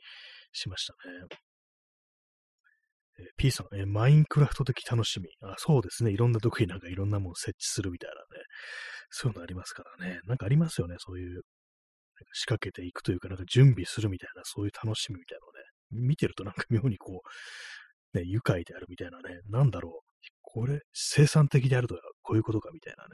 [0.51, 1.27] しましたね。
[3.19, 5.29] えー、P さん、えー、マインクラフト的楽しみ。
[5.41, 6.11] あ、そうですね。
[6.11, 8.43] いろんなとこになんかいろんなもの設置するみたいなね。
[9.09, 10.19] そういうのありますからね。
[10.25, 10.95] なんかありますよね。
[10.99, 11.41] そういう
[12.33, 15.39] 仕掛けていくというか、なんか準備するみたいな、そういう楽しみみたい
[15.91, 17.21] なのね、見てるとなんか妙にこ
[18.13, 20.09] う、ね、愉快であるみたいなね、なんだろう、
[20.41, 23.09] これ、生産的であるとはこういうことかみたいなね。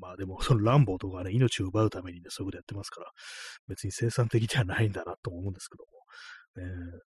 [0.00, 3.10] まあでも、その乱暴とかね、命を奪うためにね、そういうことやってますから、
[3.68, 5.90] 別に生産的ではないんだなと思うんですけども。
[6.56, 7.13] え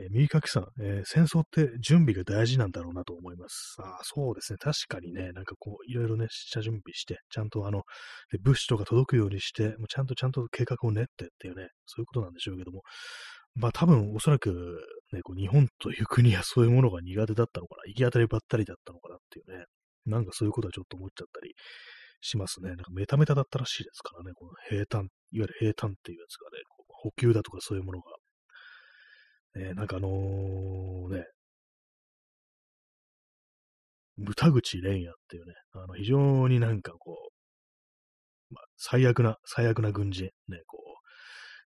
[0.00, 3.76] えー、右かきさん、えー、戦争って準備が大事なんだろうなと思います。
[3.80, 4.56] あそうですね。
[4.58, 7.82] 確かにね、なんかこう、いろいろね、下準備して、ちゃんとあの、
[8.42, 12.82] 物資とか届くようにして、もうちゃんとちゃんと計画を練ってっていうね、そういうことなんでしょうけども、
[13.54, 14.80] まあ多分おそらく
[15.12, 19.64] ね、こう日本という国は そういうものが苦手だったのかな、行き当たりばったりだったのかなっていうね、
[20.06, 21.54] なんかそういうことはちょっと思っちゃったり
[22.20, 22.70] しますね。
[22.70, 28.12] なんかメタメタだったらしいですからね、この平坦、いわゆる平坦っていうやつがね、補給だとかそういうものが
[29.54, 31.24] ね、なんかあのー、ね、
[34.18, 37.16] 豚口蓮也っていうね、あの、非常になんかこ
[38.50, 40.90] う、まあ、最悪な、最悪な軍人、ね、こう、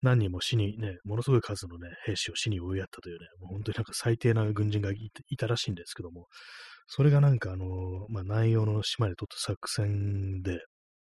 [0.01, 6.27] 何人も死にね、ものすごい数のね、兵士を死に追いやったというね、もう本当になんか最低な軍人がいたらしいんですけども、
[6.87, 7.65] それがなんかあの
[8.09, 10.59] まあ、南洋の島で取った作戦で、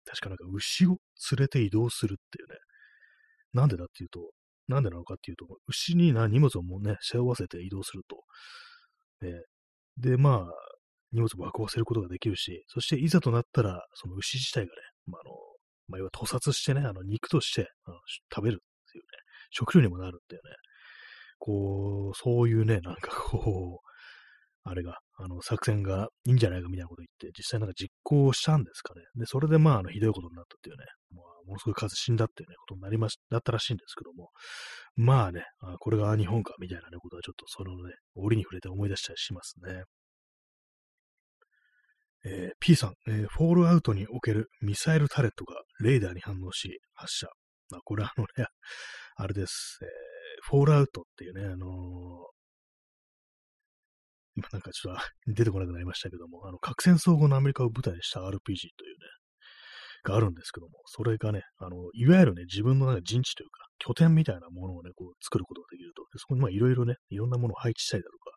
[0.04, 0.98] 確かなんか牛を
[1.32, 2.58] 連れて移動するっていうね、
[3.54, 4.30] なんでだっていうと、
[4.68, 8.24] なんでなのかっていうと、牛にな荷物をもうね、背負わせて移動すると。
[9.26, 9.42] ね、
[9.96, 10.52] で、まあ、
[11.12, 14.70] 荷物を運ばせることができるし、そしていざとなったら、その牛自体がね、
[15.06, 15.34] まあ、あの、
[15.88, 17.96] まあ、要は屠殺してね、あの、肉としてあの
[18.34, 19.08] 食べるっていうね、
[19.50, 20.54] 食料にもなるっていうね、
[21.38, 23.88] こう、そういうね、なんかこう、
[24.68, 29.02] あれが、あの、作戦がいいんじゃないかみたいなこと言って、実際なんか実行したんですかね。
[29.14, 30.84] で、それでまあ、あの、ひどいことになったっていうね、
[31.46, 34.30] ものすごい数死んだっていうね、ことになりました、だったらしいんですけども、
[34.96, 39.84] まあね、あこれが日本かみたいなね、ことはちょっとそのね、折に触れて思い出したりしますね。
[42.24, 47.28] えー、P さん、えー、フォールアウトにおけるミサイルタレットがレーダーに反応し発射。
[47.70, 48.46] まあ、これあのね、
[49.16, 49.78] あれです。
[49.82, 49.88] えー、
[50.50, 51.68] フォールアウトっていうね、あのー、
[54.36, 58.66] 今なんかちょっと出てこなくなりましたけども、あの、核戦争後のアメリカを舞台にした RPG というね、
[60.06, 66.02] があるんですけども、それがね、あの、いわゆるね、自分のなんか陣地というか、拠点みたいなものをね、こう作ることができると。
[66.12, 68.30] でそこにまあいろいろね、いろんなものを配置したりだとか、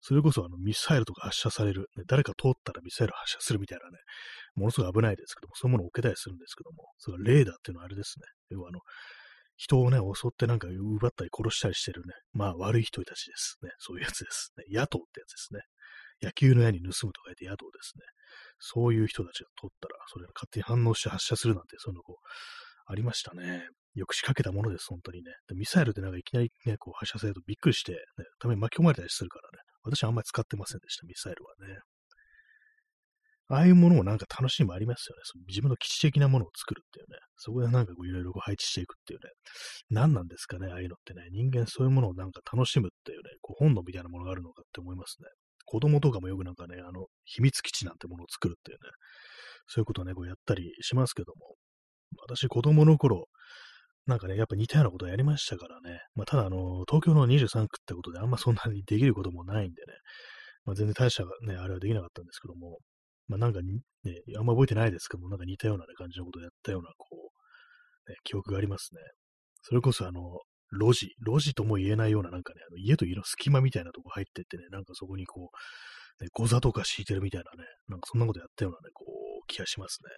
[0.00, 3.98] それこそあのミサイルとか発射される、ね、誰か通ったらミサイル発射するみたいなね、
[4.54, 8.26] ものすごい危ないですけども、そういうものを置けたりするんですけども、それレーダーっていうのはあれですね。
[8.50, 8.80] 要はあの、
[9.56, 13.56] 人をね、襲ってなんか奪ったり殺したりしてるね、まあ悪い人たちです。
[13.62, 14.52] ね、そういうやつです。
[14.58, 15.60] ね、野党ってやつですね。
[16.22, 18.02] 野球の矢に盗むと書いて野党ですね。
[18.58, 22.26] そういう人たちが取ったら、それが勝手に反応して発射するなんて、そういうのこう、
[22.86, 23.68] ありましたね。
[23.94, 25.32] よく仕掛けたものです、本当にね。
[25.48, 27.98] でミサイルでなんかいきなりね、こう発射されるとびっくりして、ね、
[28.38, 29.62] ために巻き込まれたりするからね。
[29.82, 31.80] 私はあんまり使ってませんでした、ミサイルはね。
[33.48, 35.22] ああいうものもなんか楽しみもありますよね。
[35.24, 37.18] その自分の基地的なものを作るっていうね。
[37.36, 39.30] そこでなんかこういろいろ配置していくっていうね。
[39.88, 41.22] 何なんですかね、ああいうのってね。
[41.30, 45.28] 人間そういうものをなんか楽しむっていうね、こう本能みたいなものがあるのかって思いますね。
[45.66, 48.90] 子供とかもよくなんかね、あの、秘密基地なんてものを作るっていうね。
[49.66, 51.56] そういうことをね、こうやったりしますけども。
[52.28, 53.26] 私、子供の頃、
[54.06, 56.00] なんかね、やっぱ似たようなことをやりましたからね。
[56.14, 59.92] まあ、ただ、あの、東京の23区ってことであんまそんなにできることもないんでね。
[60.64, 62.78] まあ、全然大したね、あれはできなかったんですけども、
[63.26, 63.80] まあ、なんかね、
[64.38, 69.00] あんま覚えてないですけども、なんか似たような、ね、感じのことをやったような、こう、ね、記憶がありますね。
[69.62, 70.20] それこそ、あの、
[70.72, 75.50] 路地、路地とも言えないような、なんかね、あの家と家の隙間みたいなとこ入ってってね、なんかそこにこ
[76.20, 80.10] う、ね、ゴザとか敷いてるみたいなね、なんかそんなことやったようなね、こう、気がしますね。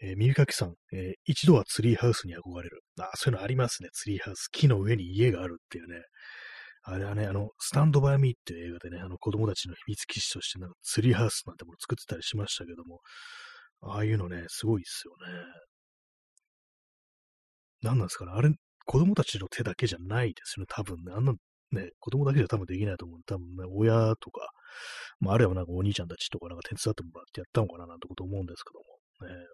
[0.00, 2.82] えー、耳かきさん、えー、一度はツリーハウスに憧れる。
[3.00, 4.48] あ、そういうのありますね、ツリーハウス。
[4.52, 6.02] 木の上に家があるっていうね。
[6.84, 13.00] あれはね、あの、スタンドバイミーっていう映画でね、あの子供たちの秘密基地としてなんかツリーハウスなんてもの作ってたりしましたけども、
[13.82, 15.42] ああいうのね、すごいっすよね。
[17.82, 18.50] 何なんですかね、あれ、
[18.86, 21.12] 子供たちの手だけじゃないですよね、多分ね。
[21.14, 21.34] あんな
[21.72, 23.20] ね、子供だけじゃ多分できないと思う。
[23.26, 24.48] 多分ね、親とか、
[25.20, 29.46] まあ、あるいはなんかお兄ちゃんたちとかなんか手伝ってもらってやったのかななんてこと思うんですけども、ね。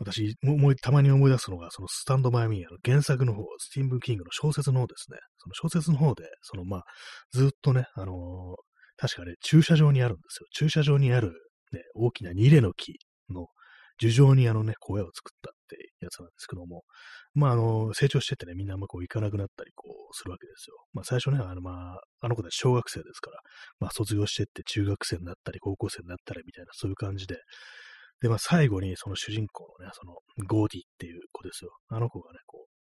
[0.00, 5.18] 私、思い、たまに思い出すのが、そのスタンドバイミーの原作の方、スティーブン・キングの小説の方ですね。
[5.38, 6.84] その小説の方で、そのまあ、
[7.32, 8.56] ずっとね、あのー、
[8.96, 10.46] 確かね、駐車場にあるんですよ。
[10.52, 11.32] 駐車場にある、
[11.72, 12.98] ね、大きなニレの木
[13.30, 13.46] の
[13.98, 16.84] 樹状にあのね、小屋を作ったってやつなんですけども、
[17.34, 20.76] まあ、あの、成長してってね、みんなあんまこう行かなくなったりこうするわけですよ。
[20.92, 23.40] まあ、最初ね、あの、まあ、あの子たち小学生ですから、
[23.80, 27.36] まあ、卒業してって中学生になったり、高校生になったりみたいな、そういう感じで、
[28.20, 30.14] で、まあ、最後にその主人公のね、その
[30.46, 31.70] ゴーディっていう子ですよ。
[31.88, 32.78] あの子がね、こう、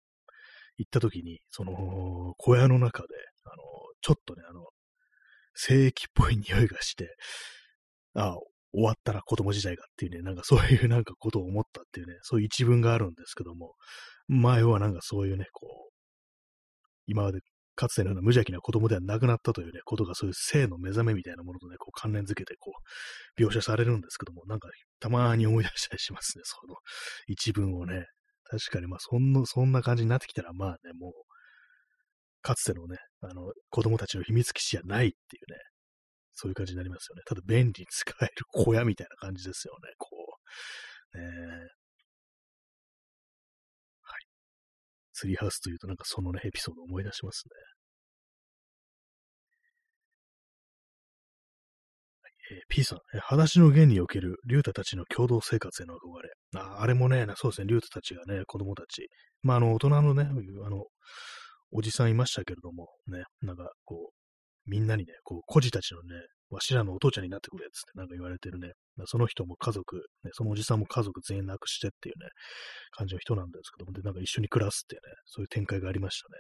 [0.79, 3.09] 行った時に、その小屋の中で、
[3.45, 3.57] あの、
[4.01, 4.65] ちょっとね、あの、
[5.55, 7.15] 精液っぽい匂いがして、
[8.15, 8.37] ああ、
[8.73, 13.75] 終わったら子供時代がっていうね、なんかそういうなんかことを思ったっていうね、そういう一文があるんですけども、
[14.29, 15.93] 前はなんかそういうね、こう、
[17.07, 17.41] 今まで
[17.75, 22.73] かつてのような無邪気な子供ではなくなったというね、ことがそういう性の目覚めみたいなものとね、こう関連づけてこ
[23.39, 24.69] う、描写されるんですけども、なんか
[25.01, 26.77] たまに思い出したりしますね、その
[27.27, 28.05] 一文をね。
[28.51, 31.13] 確かにまあそんな、そんな感じになってきたらまあね、もう、
[32.43, 35.59] かつてのね、あの、子供たちの秘密基地じゃないっていうね、
[36.41, 37.23] そういう感じになりますよね。
[37.27, 40.09] ただ便利に使える小屋みたいな感じですよね、こ
[41.15, 41.19] う。
[41.19, 41.25] ね
[45.13, 47.51] ツリーハウスというとなんかそのね、エピソードを思い出しますね。
[52.53, 56.31] えー、P さん、裸足の弦における竜太たちの共同生活への憧れ。
[56.57, 59.09] ああれもね、そうですね、竜太たちがね、子供たち。
[59.43, 60.87] まあ、あの、大人のね、あの、
[61.71, 64.20] おじさんいましたけれども、ね、なんか、こう、
[64.67, 66.21] みんなにね、こう、孤児たちのね、
[66.51, 68.73] わしらのお父ちゃんになってくれっつってなんか言われてるね。
[69.07, 72.29] その人も家族、ね、そのおじさんも家族全員亡くしてっていうね、
[72.91, 76.39] 感じの人なんですけども、で、なんか一緒に暮らすっていうね、そういう展開がありましたね。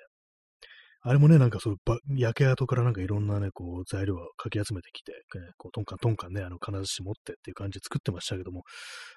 [1.02, 1.76] あれもね、なんかそう、
[2.14, 8.64] 焼け跡からなんかいろんなね、こう、材料をかき集めてきて、ね、こう、トンカントンカンね、あの、金槌持ってっていう感じで作ってましたけども、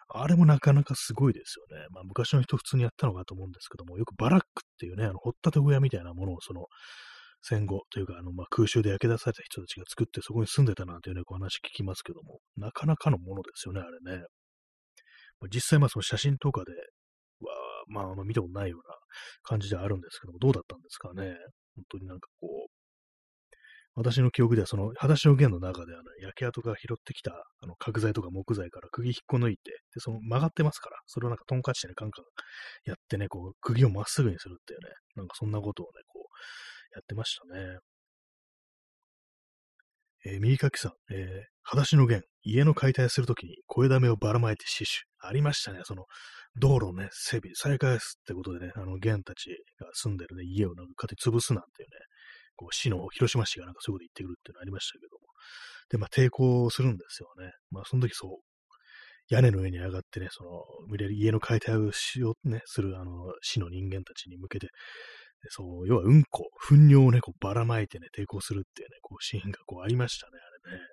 [0.07, 1.85] あれもなかなかすごいですよね。
[1.91, 6.67] まあ、昔の人普通にやったのかと思うんですけども、よくバラックっていうね、あの、掘ったて小屋みたいなものを、その、
[7.43, 14.23] 戦後というか、あの、まあ、空襲で焼け出された人たちが作ってそこに住んでたなんていうね、こう話聞きますけども、なかなかのものですよね、あれね。
[15.41, 17.53] まあ、実際、まあ、その写真とかでは、
[17.87, 18.95] まあ、あの見たことないような
[19.43, 21.35] 感じではあるんですけども、どうだったんですかね。
[21.75, 22.71] 本当になんかこう、
[23.95, 32.25] 私の記憶ではその、裸足の弦の中であの焼け跡が拾ってきたあの角材とか木材から釘引っこ抜いて、で、その曲がってますから、それをなんかトンカチでね、カンカン
[32.85, 36.23] やってね、こう、釘をまっすぐにするっていうね、なんかそんなことをね、こう、
[36.93, 37.79] やってましたね。
[40.25, 44.89] えー、右かきさん、えー、裸足の弦、家の解体するときに声だめをばらまいて死守。
[45.19, 45.81] ありましたね。
[45.83, 46.05] その、
[46.55, 51.95] 道路をね、整備、再開すってことでね、あの、弦たちが住んでるね、家をなんか勝手に潰すなんていうね、
[52.55, 55.27] こう、市の、広島市がなんかそういうこと言ってくるっていうのありましたけども。
[55.89, 57.51] で、まあ、抵抗するんですよね。
[57.71, 58.39] まあ、その時そう、
[59.29, 60.49] 屋根の上に上がってね、その、
[60.87, 64.67] 無理やり家の解体をしようね、する、あの、市の人間たちに向けて、
[65.49, 70.31] そう、要はうんこ、糞尿をね、こうばらまいてね、抵抗するっていうね、こうシーンがこうありましたね、
[70.65, 70.83] あれね。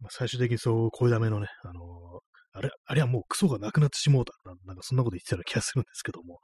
[0.00, 1.84] まあ、最終的にそう、声だめのね、あのー、
[2.52, 6.40] あれ、あれはもうクソがなくなってしもうたな、なんかそんなこと言ってたような気がするんですけども、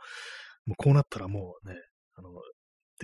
[0.67, 1.77] もうこうなったらもうね、
[2.17, 2.31] あの、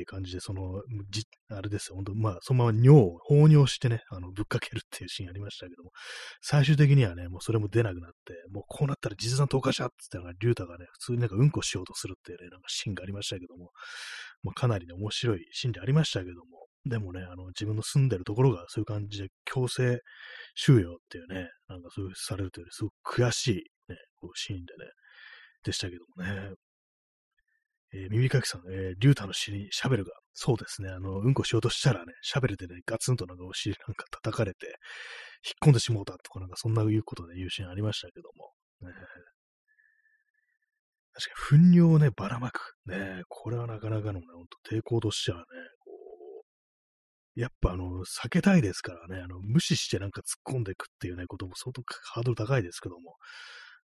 [0.02, 5.90] って感じで、その、じ、あれですよ、本当まあ、そのまま尿を放尿してね、あの、ぶっかけるっていうシーンありましたけども、
[6.40, 13.70] 最終的にはね、もうそれも出なくなって、もうこうなったら実弾投下者って言ったら、リュータがね、普通になんかうんこしようとするっていうね、なんかシーンがありましたけども、
[14.44, 20.00] まあ、かなりね、面白いシーンでありましたけども、でもね、あの、自分の住んでるところがそういう感じで強制
[20.54, 23.54] 収容っていうね、なんかそういうされるというすごく悔しい
[23.90, 24.90] ね、こうシーンでね、
[25.64, 26.54] でしたけどもね。
[27.94, 34.66] えー、耳かきさん、えー、リュータの尻、シャベルが、そうですね、あの、うんこしようとしたらね、シャベルでね、ガツンとなんかお尻なんか叩かれて、
[35.46, 38.52] 引っ込んでしもうたとか、なんかそんないうことで言うシーンありましたけども、
[38.88, 38.94] ね、
[41.14, 42.74] 確かに、糞尿をね、ばらまく。
[42.86, 45.44] ね、これはなかなかのね、ほんと抵抗としてはね、
[45.80, 45.90] こ
[47.36, 51.82] う、やっぱあの、避けたいですからね、あの、無視してなんか突っ込んでいくっていうね、ことも相当
[52.12, 53.16] ハードル高いですけども、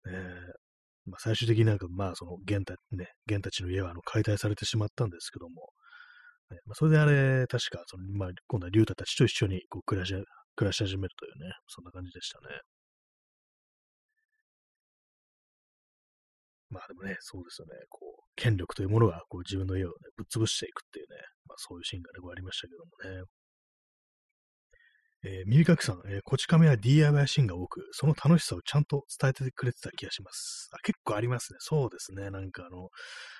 [0.05, 0.11] ね、
[1.05, 5.69] まあ、最終的になんか、まあ、その、ゲンた、ね、ゲンたちの家は、あの、解体されてしまったんですけども、
[6.51, 10.13] ね、まあ、それであれ、確か、その、まあ、今度は竜太たちと一緒に、こう、暮らし、
[10.55, 12.61] 暮らし始めるというね、そんな感じでしたね。
[16.69, 23.42] まあでもね、そうですよね、こう、権力というものが、こう、自分の家をね、ぶっ潰していくっていうね、まあそういうシーンがね、こうありましたけどもね。
[25.25, 30.69] えー、耳かきさん、えー、こち亀は DIY シーンが多く、その楽しさをちゃんと伝えてくれてた気がします。
[30.73, 31.57] あ結構ありますね。
[31.61, 32.29] そうですね。
[32.29, 32.89] なんかあの、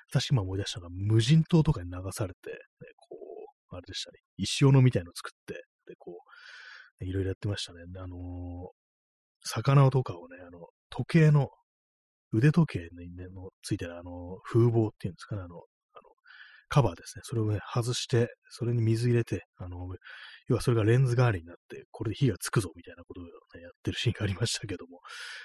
[0.10, 2.58] 私今思い出したのが、無人島とかに流されて、ね、
[2.96, 3.18] こ
[3.72, 4.20] う、あれでしたね。
[4.38, 6.22] 石斧みたいのを作って、で、こ
[7.02, 7.82] う、いろいろやってましたね。
[7.98, 8.20] あのー、
[9.42, 11.50] 魚とかをね、あの、時計の、
[12.32, 15.64] 腕時計に、ね、のついてるあの、風貌っていうんですかね、あの、
[16.74, 17.22] カバーですね。
[17.24, 19.78] それをね、外して、それに水入れて、あの、
[20.48, 23.30] 要はそれがレンズ代わりになって、これで火がつくぞみたいなことを、ね、
[23.62, 25.00] やってるシーンがありましたけども、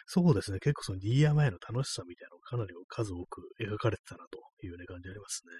[0.06, 5.52] そうですね、結構その DIY の楽しさみたいなのをかなり数多く描かれてたなというね、感じありますね。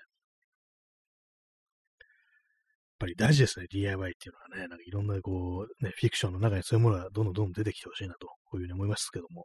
[2.99, 9.44] ぱり大事ですね、DIY っていうのはね、なんかいろんなこう、ね、フィクションの中にそういうものがどんどんどんどん出てきてほしいなと、こういうふうに思いますけども、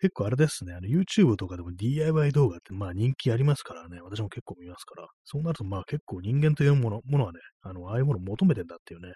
[0.00, 9.12] 結構あれですね、あの YouTube とかでも DIY 動画ってまあ人気ありますからね、私も結構見ますから、そうなるとまあ結構人間というものものはね、あの、ああいうものを求めてんだっていうね、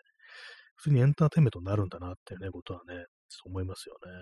[0.76, 4.12] 普通にエンターテインメントになるんだなっていうね、ことはね、そう思いますよね。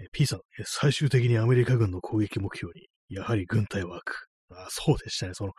[0.00, 4.31] え P さん、最終的にアメリカ軍の攻撃目標に、やはり軍隊は悪。
[4.56, 5.34] あそうでしたね。
[5.34, 5.52] その、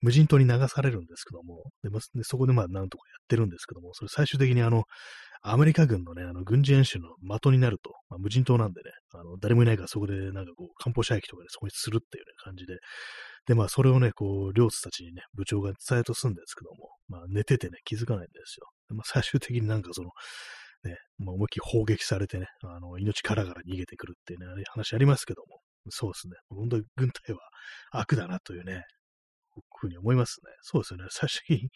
[0.00, 1.90] 無人島に流されるんですけども、で
[2.24, 4.84] そこでまあなんとかやってるんですけども、それ最終的にあの、
[5.46, 12.78] アメリカ軍のね、あの、軍事演習の的になると、まあ、無人島なんでね、あの、誰もいないからそこでなんかこう、艦砲射撃とかでそこにするっていうね、感じで、
[13.46, 18.68] で、まあ、それをね、こう、両津たちにね、部長が伝えとすんですけども、まあ、寝ててね、気づかないんですよ。
[18.96, 20.08] まあ、最終的になんかその、
[20.84, 25.60] ね、まあ、思いっきり砲撃されてね、あの、命からがら逃げてくるっていうね、話ありますけども、
[25.90, 26.34] そうですね。
[26.48, 27.40] 本当に軍隊は
[27.92, 28.84] 悪だなというね、
[29.76, 30.50] ふうに思いますね。
[30.62, 31.06] そうですよね。
[31.10, 31.68] 最初に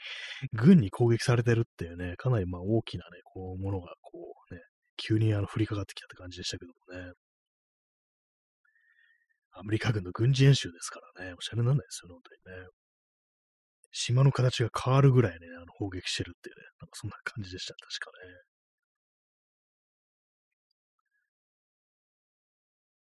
[0.52, 4.60] 軍に攻撃されてるっていうね、かなりまあ大きなね、こう、ものがこうね、
[4.96, 7.12] 急にあの降りかかってきたって感じでしたけどもね。
[9.52, 12.68] アメリカ軍の軍事演習ですからね、おしゃれなんないですよね、本当にね。
[13.90, 18.47] 島の形が変わるぐらいね、あの砲撃してるっていうね、なんかそんな感じでした、確かね。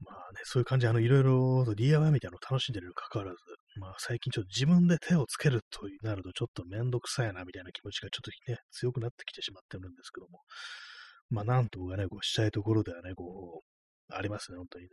[0.04, 3.36] まあね、そういう感じ、あの、いろいろ DIY みたいなのを楽しんでるにかかわらず、
[3.80, 10.40] まあ最近ちょっと自分で手をつけるとなるとちょっとめんどくさいなみたいな気持ちがちょっとね、強くなってきてしまってるんですけども、
[11.30, 14.90] まあなんとかね、こうしたいところではね、こう、ありますね、本当にね。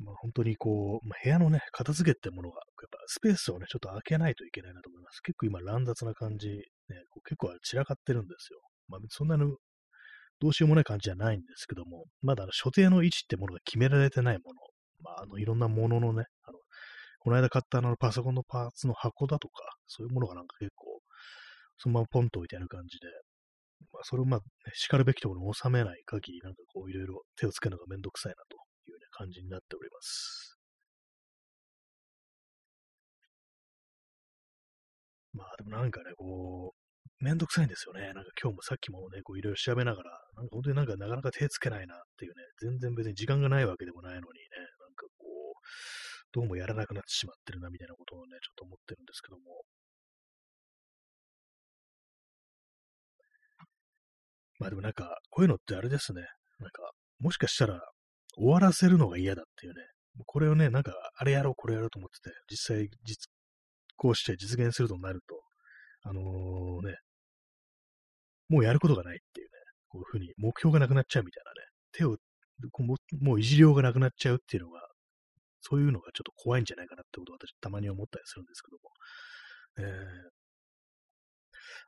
[0.00, 5.20] まあ本当にこう、まあ、部屋のね、片付けってものが、やっぱスペースをね、ちょっと開けないといけないなと思います。
[5.20, 6.54] 結構今乱雑な感じ、ね、
[7.10, 8.60] こう結構散らかってるんですよ。
[8.88, 9.56] まあそんなの
[10.40, 14.60] どうしようもない感じじゃないんですけども、まだ所定の位置ってものが決められてないもの、
[15.02, 16.58] まあ、あの、いろんなもののね、あの、
[17.20, 21.00] この間買ったあのパソコンのパーツの箱だとか、そういうものがなんか結構、
[21.78, 23.06] そのままポンと置いてある感じで、
[23.92, 28.56] まあ、それをまあ、ね、叱るべきところに収めない限り、なんかこう、いろいろ手をつけるのがめんどくさいなと
[28.90, 30.58] いう、ね、感じになっております。
[35.32, 36.87] まあ、でもなんかね、こう、
[37.20, 38.12] めんどくさいんですよね。
[38.14, 44.30] なんか今日もさっきもね、こういろいろ調べながら、なんか本当になんかなかなか手つけないなっていうね、全然別に時間がないわけでもないのにね、
[44.80, 45.58] なんかこう、
[46.32, 49.62] どうもやらなくなってしまってるなみたいなことをね、ちょっと思ってるんですけども。
[54.60, 56.22] まあでもなんか、こういうのってあれですね。
[56.60, 57.80] なんか、もしかしたら
[58.36, 59.82] 終わらせるのが嫌だっていうね。
[60.26, 63.28] これをね、なんか、あれやろう、これやろうと思ってて、実際実
[63.96, 65.40] 行して実現するとなると、
[66.02, 66.96] あのー、ね、
[68.48, 69.52] もうやることがないっていうね、
[69.88, 72.16] こういうふうに目標がなくなっちゃうみたいなね、手を、
[73.20, 74.80] もういじりようがなくなっちゃうっていうのが、
[75.60, 78.90] そういうのがちょっと怖いんじゃないかなってことを私たまに思ったりするんですけども。
[79.78, 80.30] えー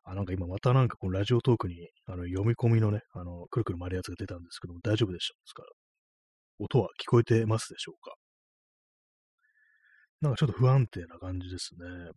[0.04, 5.68] あ、なんか今またなんかこのラジオトークにあの読み込みのね、あの、くるくる回るやつが出たんですけども、大丈夫でしょうから
[6.58, 8.14] 音は聞こえてますでしょうか？
[10.22, 12.12] なんかちょっと不安定な感じですね。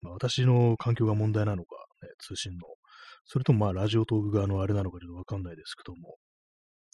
[0.00, 2.58] まあ、私の環境が問題なのか、ね、通信の。
[3.24, 6.16] それともまあラジオトーク側のあれなのかちょっとわかんないですけども。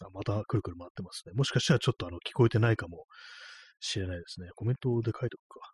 [0.01, 1.33] あまたくるくる回ってますね。
[1.33, 3.05] もしかしたらちょっとあの聞こえてないかも
[3.79, 4.49] しれないですね。
[4.55, 5.73] コメントで書いておくか。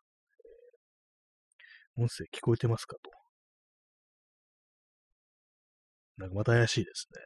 [1.97, 3.11] えー、音声聞こえてますかと。
[6.17, 7.21] なんかまた怪しいですね。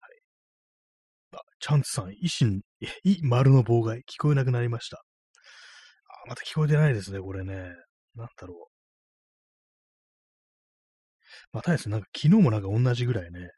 [0.00, 0.20] はい。
[1.32, 2.62] あ、チャンツさん、維新、
[3.04, 4.98] い、丸の妨害、聞こえなくなりました。
[4.98, 5.02] あ、
[6.28, 7.54] また聞こえてないですね、これね。
[8.14, 8.71] なんだろう。
[11.52, 13.50] またですね、なんか昨日もなんか同じぐらいね。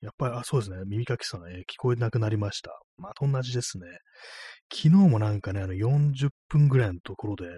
[0.00, 2.78] やっぱり、あ、そうですね、耳かきさん、えー、聞こえなくなりました。
[2.98, 3.86] また同じですね。
[4.72, 7.48] 昨日もなんかね、あの40分ぐらいのところで聞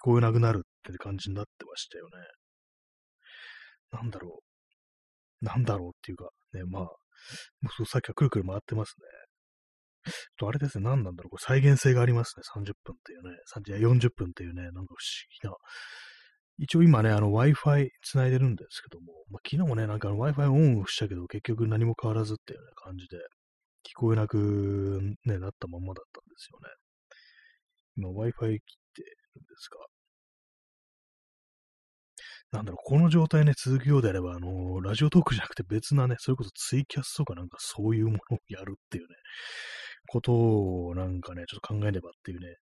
[0.00, 2.10] こえなくなるって感じになってましたよね。
[3.92, 4.40] なんだろ
[5.42, 5.44] う。
[5.44, 6.90] なんだろうっていうか、ね、まあ、も
[7.80, 10.12] うさっきはくるくる回ってますね。
[10.36, 11.30] と、あれですね、何なんだろう。
[11.30, 12.42] これ再現性がありますね。
[12.62, 13.36] 30分っていうね。
[13.54, 14.86] 30 40分っていうね、なんか不思
[15.42, 15.54] 議な。
[16.58, 23.18] 一応今ね、あの Wi-Fi 繋いでるんですけども、まあ、昨日もね、なんか Wi-Fi オンオフしたけど、結局何も変わらずっていう、ね、感じで、
[23.84, 26.68] 聞こえなく、ね、なったままだったんですよね。
[27.96, 29.78] 今 Wi-Fi 切ってるんですが、
[32.52, 39.16] なんだろう、この状態ね、続くようであれば、あのー、ラジオトークじゃなくて別なね、それこそツイキャスとかなんかそういうものをやるっていうね、
[40.06, 42.56] ことをなんかね、ちょっと考えればっていうね、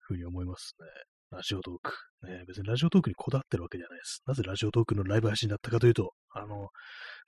[0.00, 0.86] ふうに思いますね。
[1.30, 1.92] ラジオトーク。
[2.26, 4.22] ね、別にラジオトークにこだわってるわけじゃないです。
[4.26, 6.68] なぜラジオトークのライブ配信だったかというと、あの、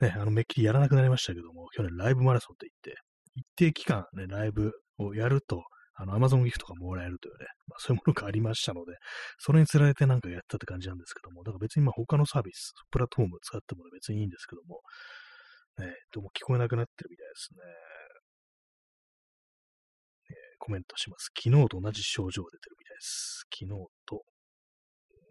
[0.01, 3.01] ね、あの、めっきりやらなくなりましたけども、去年ライブマラソンって言って、
[3.37, 5.63] 一定期間ね、ライブをやると、
[5.95, 8.97] あの、アマゾンギフトがもらえるというね、まあ、そういうものがありましたので、
[9.39, 14.81] それにつられてなんかやったって感じなんですけども、だから別にまあ他のサービス、プラットフォーム使っても、別にいいんですけども、
[15.79, 17.59] ね、どうも聞こえなくなってるみたいですね。
[20.65, 21.33] コメントします。
[21.37, 23.47] 昨日と同じ症状が出てるみたいです。
[23.53, 23.71] 昨日
[24.07, 24.23] と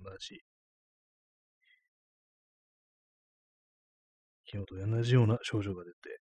[0.04, 0.42] 同じ。
[4.46, 6.20] 昨日と同じような症状が出て、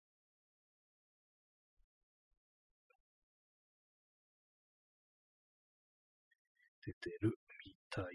[6.86, 7.36] 出てる
[7.66, 8.06] みたい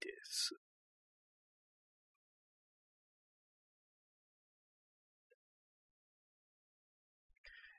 [0.00, 0.65] です。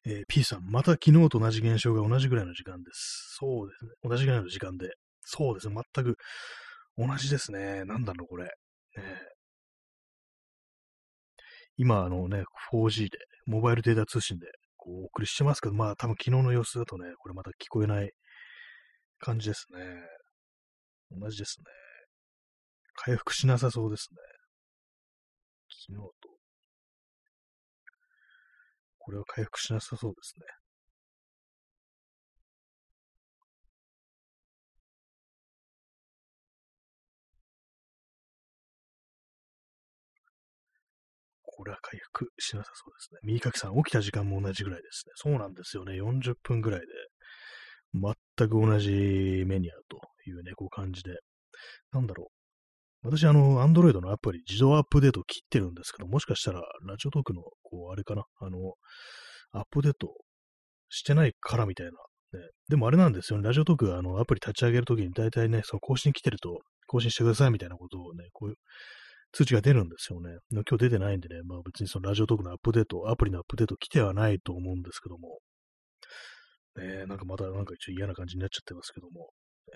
[0.10, 3.36] えー、P さん、また昨日と同じ現象が同じぐらいの時間です。
[3.39, 3.91] そうですね。
[4.03, 4.93] 同じぐらいの時間で。
[5.22, 5.76] そうですね。
[5.93, 6.16] 全く
[6.97, 7.84] 同じですね。
[7.84, 8.45] なんだろう、これ。
[8.45, 8.51] ね、
[11.76, 14.47] 今、あのね、4G で、モバイルデータ通信で
[14.78, 18.12] こうお送りしてますけど、まあ多分昨日の様子だとね、これまた聞こえない
[19.20, 19.80] 感じですね。
[21.12, 21.66] 同じですね。
[22.95, 24.18] 回復しなさそうですね。
[25.70, 26.36] 昨日と。
[29.08, 30.45] これは回復しなさそうですね。
[41.41, 43.20] これは回復しなさそうですね。
[43.24, 45.14] 右かきさん、起きた時間も同じぐらいですね。
[45.16, 45.95] そうなんですよね。
[45.95, 46.88] 40分ぐらいで、
[47.93, 48.89] 全く同じ
[49.47, 51.18] メニューというね、こう感じで。
[51.93, 52.36] なんだろう。
[53.04, 58.74] 私、あの、アンドロイドのアプリ、自動アップデート切ってるんですけど、もしかしたら、ラジオトークの、こう、あれかな、あの、
[59.52, 60.14] アップデート
[60.89, 61.91] してないからみたいな。
[62.39, 68.56] ね、でもあれなんですよね、ラジオトーク、あの、アプリ立ち上げるときに、大体ね、その更新来てると、更新してくださいみたいなことをね、こういう
[69.32, 70.38] 通知が出るんですよね。
[70.52, 75.39] 今日出てないんでね、まあ別にそのラジオトークのアップデート、アプリのアップデート来てはないと思うんですけども、
[76.78, 79.30] ね、なんかまたなんか一応嫌な感じになっちゃってますけども、
[79.68, 79.76] えー、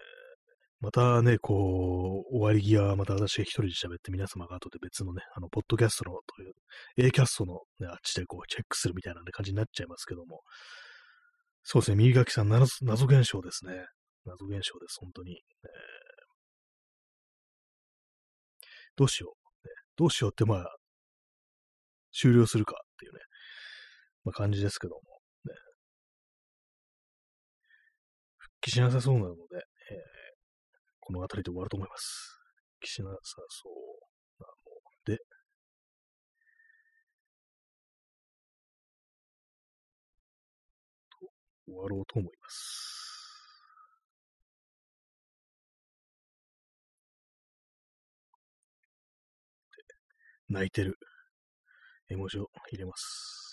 [0.82, 6.54] またね、こう、終わり際また私が一人で喋って皆様が後で別のね、あの、ポッドキャストのという、
[7.08, 10.42] A キャストの、ね、あっちでこう、チェックするみたいな、感じになっちゃいますけども、
[11.64, 12.66] そうですね、右垣さん謎、
[13.06, 13.86] 現象ですね。
[14.26, 15.34] 謎現象です、本当に。
[15.34, 15.40] えー、
[18.96, 19.74] どうしよう、ね。
[19.96, 20.76] どうしようって、まあ、
[22.12, 23.20] 終了するかっていうね、
[24.24, 25.02] まあ、感じですけども。
[25.46, 25.54] ね
[28.38, 29.38] 復帰しなさそうなので、
[31.12, 32.40] この辺りで終わると思います。
[32.80, 33.18] 復帰しなさ
[33.50, 35.18] そうなので、
[41.10, 41.28] と
[41.66, 43.12] 終わろうと思います。
[50.48, 50.98] 泣いてる
[52.10, 53.51] 絵文字を入れます。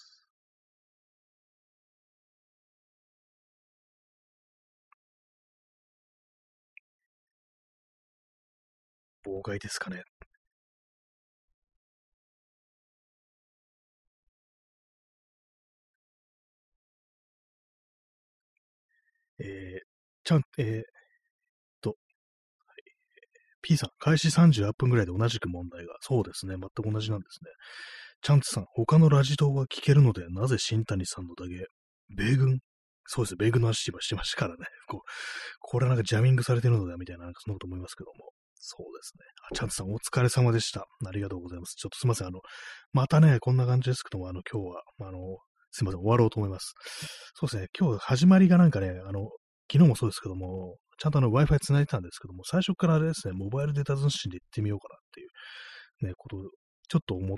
[9.28, 10.02] 妨害ですかね。
[19.40, 19.78] えー、
[20.24, 20.82] ちゃん、えー、
[21.80, 21.96] と、はい、
[23.62, 25.94] P さん、開始38分ぐらいで同じく問題が。
[26.00, 26.56] そうですね。
[26.56, 27.50] 全く同じなんですね。
[28.22, 31.66] チャンツさん、他のラジ島は聞けるので、なぜ新谷さんのだけ、
[32.08, 32.58] 米軍
[33.10, 33.36] そうです。
[33.36, 34.66] 米軍の話してましたからね。
[34.86, 35.00] こう、
[35.60, 38.32] これはなんかジャミングされてるのだみたいな、なんかそんなこと思いますけども。
[38.60, 39.24] そうですね。
[39.50, 40.86] あ、チャンツさん、お疲れ様でした。
[41.06, 41.74] ありがとうございます。
[41.74, 42.26] ちょっとすいません。
[42.28, 42.40] あの、
[42.92, 45.38] またね、こんな感じですけども、あの、今日は、あの、
[45.70, 46.74] すいません、終わろうと思います。
[47.34, 47.68] そうですね。
[47.78, 49.30] 今日始まりがなんかね、あの、
[49.70, 56.40] 昨日もそうですけども、ちゃんとあの Wi-Fi 繋いでたんですけども、最初からあれですね、モバイルデータ通信で行ってみようかなっていう、ね、ことを
[56.88, 57.36] ちょっと思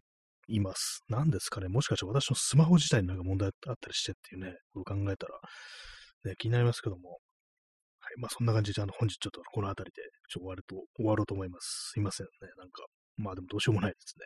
[0.49, 1.03] います。
[1.09, 5.35] 何ですかね、もしかして私のスマホ自体になんか問題あったりしてっていうね、ことを考えたら、
[6.25, 7.19] ね、気になりますけども、
[8.19, 11.91] まあそんな感じで、あの、本日ちょっとこの辺りでちょ終わると、終わろうと思います。
[11.93, 12.85] すいませんね、なんか、
[13.17, 14.25] まあでもどうしようもないですね。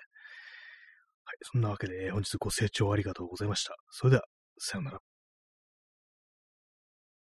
[1.25, 3.75] はい、そんなわけで、本日ご清聴ありがとうございました。
[3.91, 4.25] それでは、
[4.59, 5.14] さようなら。